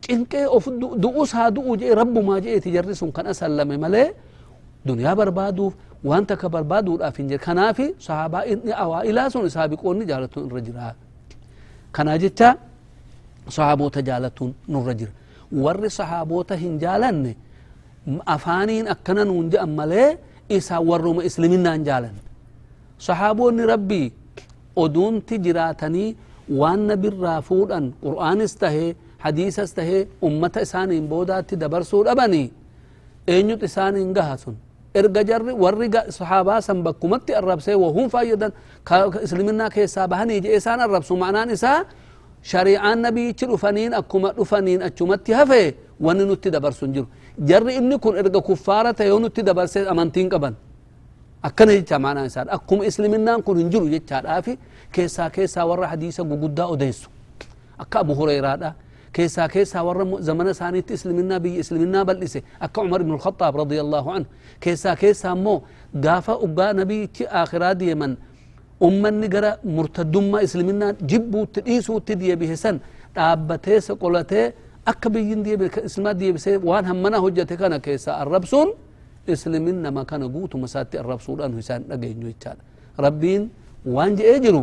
cinqee 0.07 0.45
of 0.57 0.65
du'us 1.03 1.31
haa 1.37 1.51
du'u 1.57 1.73
jee 1.81 1.93
rabbumaa 2.01 2.41
jeeti 2.47 2.69
jarri 2.77 2.95
sun 3.01 3.11
kan 3.17 3.27
asallame 3.33 3.77
malee 3.85 4.09
duniyaa 4.89 5.15
barbaaduuf 5.21 5.73
kanaafi 7.47 7.87
sahaabaa 8.07 8.45
inni 8.53 8.73
awaa'ilaa 8.85 9.29
sun 9.35 9.49
saabiqoonni 9.57 10.05
jaalatuun 10.11 10.45
irra 10.49 10.61
jira 10.67 10.95
kanaa 11.97 12.19
jecha 12.25 12.49
sahaabota 13.57 14.01
jaalatuun 14.09 14.53
nurra 14.75 14.95
jira 15.01 15.13
warri 15.65 15.91
sahaabota 16.01 16.55
hin 16.63 16.75
jaalanne 16.85 17.33
afaaniin 18.35 18.87
akkana 18.95 19.23
nuun 19.31 19.47
je'an 19.53 19.71
malee 19.81 20.09
isa 20.59 20.77
warruma 20.89 21.23
islaminaan 21.29 21.85
jaalan 21.89 22.17
sahaabonni 23.07 23.65
rabbii 23.73 24.07
oduunti 24.85 25.35
jiraatanii 25.47 26.09
waan 26.61 26.81
nabirraa 26.91 27.41
fuudhan 27.49 27.85
qur'aanis 28.05 28.53
tahee 28.63 28.91
hadiisas 29.25 29.71
tahee 29.79 30.01
ummata 30.29 30.59
isaaniin 30.67 31.07
boodaatti 31.13 31.55
dabarsuu 31.63 32.03
dhabanii 32.09 32.47
eenyut 33.35 33.63
isaaniin 33.69 34.11
gaha 34.19 34.37
sun 34.45 34.57
erga 34.95 35.23
jarri 35.25 35.53
warri 35.65 35.89
sahaabaa 36.19 36.61
san 36.67 36.83
bakkumatti 36.87 37.33
arrabsee 37.41 37.75
wahun 37.85 38.09
fayyadan 38.15 38.53
islaminaa 39.25 39.71
keessaa 39.77 40.07
bahanii 40.13 40.41
je'e 40.45 40.57
isaan 40.61 40.81
arrabsu 40.87 41.17
ma'anaan 41.23 41.51
isaa 41.57 41.79
shari'aan 42.51 42.99
nabiyichi 43.07 43.47
dhufaniin 43.51 43.93
akkuma 44.01 44.33
dhufaniin 44.39 44.83
achumatti 44.89 45.33
hafe 45.39 45.63
wanni 46.01 46.25
nutti 46.31 46.51
dabarsu 46.51 46.85
hin 46.87 46.93
jiru 46.95 47.07
jarri 47.49 47.75
inni 47.81 47.99
kun 47.99 48.17
erga 48.23 48.41
kuffaara 48.49 48.93
ta'e 48.99 49.09
yoo 49.09 49.19
nutti 49.25 49.43
dabarse 49.49 49.79
amantiin 49.93 50.29
qaban 50.33 50.55
akkana 51.49 51.73
jecha 51.79 51.99
maanaa 51.99 52.27
isaa 52.31 52.47
akkuma 52.57 52.85
islaminaan 52.91 53.43
kun 53.47 53.57
hin 53.63 53.71
jiru 53.71 53.87
jechaadhaafi 53.95 54.59
keessaa 54.95 55.31
keessaa 55.37 55.65
warra 55.71 55.87
hadiisa 55.93 56.23
guguddaa 56.31 56.67
odeessu 56.75 57.09
akka 57.79 58.01
abu 58.05 58.15
كيسا 59.17 59.47
كيسا 59.47 59.81
ورم 59.87 60.11
زمن 60.29 60.53
ساني 60.53 60.81
تسلمنا 60.89 61.37
بي 61.45 61.61
إسلمنا 61.61 62.01
بل 62.09 62.23
اسي 62.27 62.41
أكا 62.65 62.81
عمر 62.83 63.01
بن 63.07 63.13
الخطاب 63.19 63.53
رضي 63.63 63.79
الله 63.85 64.05
عنه. 64.15 64.27
كيسا 64.61 64.95
كيسا 64.95 65.31
مو. 65.45 65.55
غافا 66.05 66.35
اوغا 66.45 66.73
نبي 66.81 67.07
تي 67.15 67.25
آخرا 67.29 67.73
ديمن. 67.81 68.13
أمن 68.83 69.15
نغرا 69.21 69.51
مرتد 69.77 70.17
ما 70.33 70.39
إسلمنا 70.47 70.87
جبو 71.11 71.41
تديسو 71.55 71.99
تدي 72.09 72.33
به 72.41 72.53
سن 72.55 72.77
تابته 73.17 73.79
سقلته 73.87 74.43
اكبي 74.91 75.21
يندي 75.33 75.53
به 75.61 75.67
اسلم 75.87 76.09
دي 76.21 76.29
به 76.35 76.41
سي 76.45 76.57
وان 76.69 76.85
همنا 76.91 77.19
حجته 77.23 77.55
كان 77.61 77.77
كيسا 77.85 78.13
الربسون. 78.23 78.69
إسلمنا 79.29 79.89
ما 79.97 80.03
كان 80.09 80.23
غوت 80.35 80.53
مسات 80.63 80.93
الربسون 81.03 81.39
ان 81.45 81.53
حسان 81.59 81.81
دغينو 81.91 82.27
يتال 82.33 82.59
ربين 83.05 83.43
وان 83.87 84.15
جي 84.17 84.25
إجرو. 84.37 84.63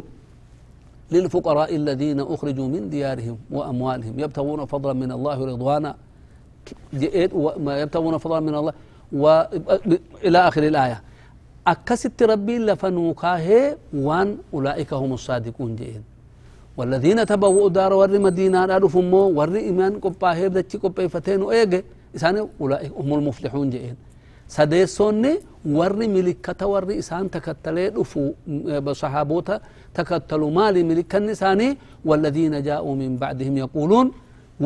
للفقراء 1.11 1.75
الذين 1.75 2.19
أخرجوا 2.19 2.67
من 2.67 2.89
ديارهم 2.89 3.37
وأموالهم. 3.51 4.19
يبتغون 4.19 4.65
فضلا 4.65 4.93
من 4.93 5.11
الله 5.11 5.35
ورضوانا. 5.41 5.95
يبتغون 7.83 8.17
فضلا 8.17 8.39
من 8.39 8.55
الله 8.55 8.73
وإلى 9.13 10.37
آخر 10.49 10.63
الآية. 10.63 11.01
أكست 11.67 12.23
ربي 12.23 12.57
لفنوكاه 12.57 13.47
وان 13.93 14.37
أولئك 14.53 14.93
هم 14.93 15.13
الصادقون. 15.13 15.75
جئين 15.75 16.03
والذين 16.77 17.25
تبوؤوا 17.25 17.69
دار 17.69 17.93
ور 17.93 18.19
مدينة 18.19 18.59
أرفمو 18.75 19.23
ور 19.37 19.55
إيمان 19.55 19.93
هيب 20.23 20.53
دتشي 20.53 20.77
قبا 20.77 21.07
فتين 21.07 21.41
أولئك 22.61 22.91
هم 22.97 23.13
المفلحون. 23.13 23.69
جئين 23.69 23.95
سديسوني 24.57 25.33
ور 25.77 25.93
ملكة 26.15 26.61
ور 26.73 26.83
إسان 27.01 27.25
تكتلي 27.35 27.85
رفو 27.97 28.23
بصحابوتا 28.85 29.55
تكتلوا 29.97 30.51
مالي 30.57 30.81
ملكة 30.89 31.17
نساني 31.29 31.67
والذين 32.09 32.53
جاءوا 32.67 32.95
من 33.01 33.11
بعدهم 33.23 33.53
يقولون 33.63 34.07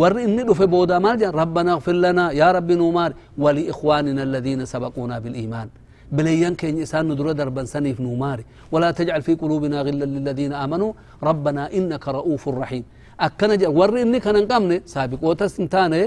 ور 0.01 0.13
إني 0.25 0.41
رفو 0.49 0.65
بودا 0.73 0.97
مال 1.05 1.21
ربنا 1.41 1.69
اغفر 1.75 1.95
لنا 2.05 2.25
يا 2.41 2.47
رب 2.55 2.69
نومار 2.81 3.11
ولإخواننا 3.43 4.21
الذين 4.29 4.59
سبقونا 4.73 5.15
بالإيمان 5.23 5.67
بليان 6.15 6.53
كين 6.59 6.75
إسان 6.85 7.03
ندر 7.11 7.27
دربا 7.39 7.63
سنيف 7.73 7.97
نوماري 8.07 8.43
ولا 8.73 8.89
تجعل 8.99 9.21
في 9.27 9.33
قلوبنا 9.41 9.77
غلا 9.85 10.05
للذين 10.13 10.53
آمنوا 10.65 10.91
ربنا 11.29 11.63
إنك 11.77 12.05
رؤوف 12.17 12.43
رحيم 12.61 12.83
أكنا 13.25 13.67
ور 13.79 13.93
إني 14.01 14.19
كان 14.25 14.35
نقامني 14.43 14.77
سابقوتا 14.93 15.47
سنتاني 15.55 16.01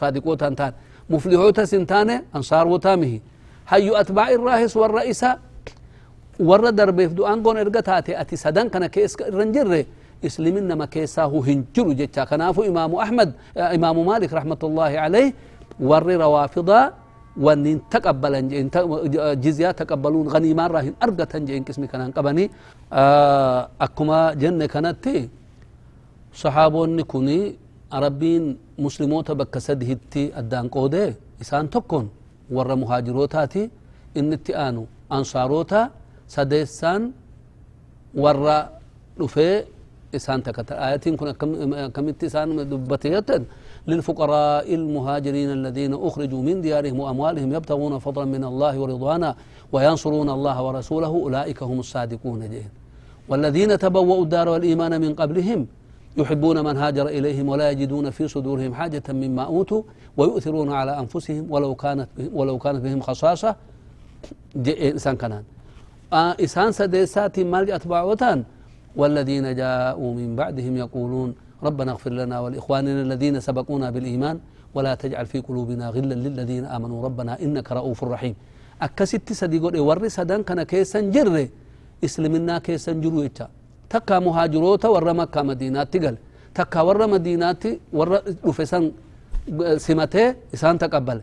صادقوتا 0.00 0.46
سنتان 0.48 0.72
مفلحوتا 1.12 1.64
سنتاني 1.72 2.16
أنصار 2.36 2.66
وتامه 2.72 3.14
هيو 3.68 3.92
أتباع 4.02 4.28
الراهس 4.38 4.72
والرئيسة. 4.80 5.30
ور 6.48 6.70
دربي 6.70 7.08
فدو 7.08 7.22
أنقون 7.32 7.56
إرقتاتي 7.62 8.12
أتي 8.20 8.36
سدن 8.44 8.66
كان 8.72 8.86
كيس 8.86 9.12
رنجره. 9.38 9.84
إسلمين 10.26 10.64
نما 10.70 10.86
كيساه 10.86 11.32
هنجر 11.46 11.86
جتا 12.00 12.24
كنافو 12.30 12.62
إمام 12.70 12.92
أحمد 13.04 13.28
إمام 13.76 13.96
مالك 14.10 14.30
رحمة 14.38 14.60
الله 14.68 14.92
عليه. 15.04 15.28
ور 15.80 16.06
روافضا 16.24 16.80
ونين 17.44 17.78
تقبلا 17.90 18.40
جين 18.50 18.66
جزيا 19.44 19.70
تقبلون. 19.80 20.26
غنيمان 20.34 20.68
راهن 20.70 20.94
أرقة 21.02 21.32
جين 21.48 21.62
قسمي 21.66 21.86
كان 21.86 22.10
قبني 22.16 22.44
أكما 23.86 24.20
جنة 24.42 24.66
كانت 24.66 25.04
صحابون 26.42 27.00
كوني 27.02 27.38
ربين 27.94 28.44
مسلموت 28.78 29.28
بكسد 29.30 29.80
هتي 29.90 30.24
الدان 30.40 30.68
قودي 30.68 31.14
إسان 31.42 31.70
تكون 31.70 32.08
ور 32.50 32.68
مهاجروتاتي 32.82 33.62
إن 34.18 34.32
اتئانو 34.32 34.84
أنصاروتا 35.12 35.80
سديسان 36.36 37.02
ور 38.22 38.38
رفي 39.20 39.64
إسان 40.16 40.42
تكتر 40.42 40.76
آياتين 40.86 41.16
كنا 41.16 41.32
كم 41.94 42.04
إسان 42.24 42.48
دبتيتن 42.70 43.42
للفقراء 43.88 44.74
المهاجرين 44.74 45.50
الذين 45.58 45.92
أخرجوا 45.94 46.42
من 46.48 46.56
ديارهم 46.60 47.00
وأموالهم 47.00 47.48
يبتغون 47.56 47.98
فضلا 47.98 48.24
من 48.24 48.44
الله 48.44 48.74
ورضوانا 48.80 49.30
وينصرون 49.72 50.28
الله 50.36 50.56
ورسوله 50.66 51.12
أولئك 51.26 51.62
هم 51.62 51.78
الصادقون 51.80 52.40
جين 52.52 52.70
والذين 53.28 53.78
تبوأوا 53.78 54.22
الدار 54.24 54.48
والإيمان 54.48 55.00
من 55.00 55.14
قبلهم 55.20 55.60
يحبون 56.16 56.64
من 56.64 56.76
هاجر 56.76 57.06
إليهم 57.08 57.48
ولا 57.48 57.70
يجدون 57.70 58.10
في 58.10 58.28
صدورهم 58.28 58.74
حاجة 58.74 59.02
مما 59.08 59.42
أوتوا 59.42 59.82
ويؤثرون 60.16 60.72
على 60.72 60.98
أنفسهم 60.98 61.46
ولو 61.52 61.74
كانت 61.74 62.08
ولو 62.32 62.58
كانت 62.58 62.80
بهم 62.84 63.00
خصاصة. 63.00 63.56
إنسان 64.56 65.16
كنان. 65.16 65.44
آه 66.12 66.36
إسان 66.44 66.72
سديسات 66.72 67.40
مال 67.40 67.72
أتباعوتان 67.72 68.44
والذين 68.96 69.54
جاءوا 69.54 70.14
من 70.14 70.36
بعدهم 70.36 70.76
يقولون 70.76 71.34
ربنا 71.62 71.90
اغفر 71.92 72.12
لنا 72.12 72.40
ولإخواننا 72.40 73.02
الذين 73.02 73.40
سبقونا 73.40 73.90
بالإيمان 73.90 74.36
ولا 74.74 74.94
تجعل 74.94 75.26
في 75.26 75.40
قلوبنا 75.40 75.88
غلا 75.88 76.14
للذين 76.14 76.64
آمنوا. 76.64 77.04
ربنا 77.04 77.32
إنك 77.42 77.72
رؤوف 77.72 78.04
رحيم. 78.04 78.34
أكست 78.82 79.32
سديقود 79.32 79.76
ور 79.76 80.08
سدان 80.08 80.42
كان 80.42 80.62
كيسا 80.62 81.00
جر 81.00 81.48
إسلمنا 82.04 82.58
كيسا 82.58 82.92
جرو 82.92 83.28
تكا 83.92 84.16
مهاجروتا 84.26 84.88
ور 84.94 85.06
مكة 85.20 85.40
مدينة 85.50 85.82
تقل 85.92 86.16
تكا 86.56 86.80
ور 86.86 87.00
مدينة 87.14 87.62
ور 87.98 88.08
رفسان 88.48 88.82
سمته 89.86 90.24
إسان 90.54 90.74
تقبل 90.82 91.18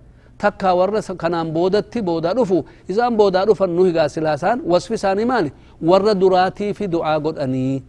kanaan 1.22 1.52
boodatti 1.56 2.00
boodaa 2.08 2.32
dhufu 2.38 2.58
isaan 2.92 3.14
boodaa 3.20 3.44
dhufan 3.48 3.70
nu 3.76 3.84
higaa 3.88 4.08
silaasaan 4.16 4.58
wasfi 4.72 4.94
isaanii 5.00 5.26
maali 5.32 5.50
warra 5.90 6.14
duraatii 6.22 6.72
fi 6.78 6.86
du'aa 6.94 7.20
godhanii 7.26 7.84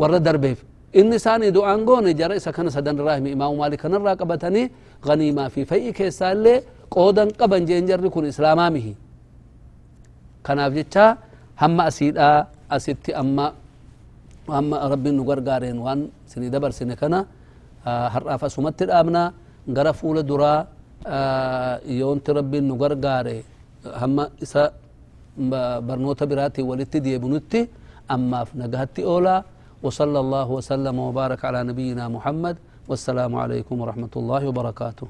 warra 0.00 0.18
darbeef 0.26 0.58
inni 1.00 1.16
isaanii 1.20 1.50
du'aan 1.56 1.84
goone 1.88 2.10
jara 2.20 2.34
isa 2.40 2.50
kana 2.56 2.70
sadan 2.76 2.96
irraa 3.00 3.16
himi 3.20 3.30
imaamu 3.36 3.56
maalik 3.60 3.80
kanarraa 3.84 4.16
qabatanii 4.20 4.64
ganiimaa 5.06 5.48
fi 5.54 5.60
fay'i 5.70 5.92
keessaa 5.98 6.32
illee 6.36 6.58
qoodan 6.94 7.28
qaban 7.40 7.62
jeen 7.68 7.84
jarri 7.90 8.08
kun 8.14 8.24
islaamaa 8.32 8.70
mihi 8.76 8.92
kanaaf 10.46 10.72
jecha 10.78 11.04
hamma 11.60 11.82
asiidhaa 11.92 12.38
asitti 12.76 13.10
أما 14.50 14.76
ربي 14.92 15.10
نقر 15.10 15.40
قارين 15.48 15.78
وان 15.78 16.00
سني 16.26 16.48
دبر 16.54 16.70
سني 16.70 16.96
كنا 16.96 17.20
آه، 17.86 18.08
هر 18.14 18.22
أفا 18.34 18.48
سمت 18.48 18.82
الأمنا 18.82 19.32
غرفو 19.76 20.14
لدرا 20.14 20.54
آه، 21.06 21.80
يون 21.86 22.18
تربي 22.22 22.60
نقر 22.60 22.92
قاري. 23.04 23.38
هم 23.86 24.16
إسا 24.42 24.72
برنوتا 25.86 26.24
براتي 26.30 26.62
ولت 26.62 26.96
دي 27.04 27.18
بنوتي 27.18 27.68
أما 28.10 28.44
فنقهت 28.48 28.96
أولا 29.00 29.36
وصلى 29.84 30.18
الله 30.24 30.48
وسلم 30.50 30.96
وبارك 30.98 31.40
على 31.44 31.60
نبينا 31.62 32.04
محمد 32.08 32.56
والسلام 32.88 33.32
عليكم 33.42 33.74
ورحمة 33.80 34.14
الله 34.16 34.42
وبركاته. 34.48 35.06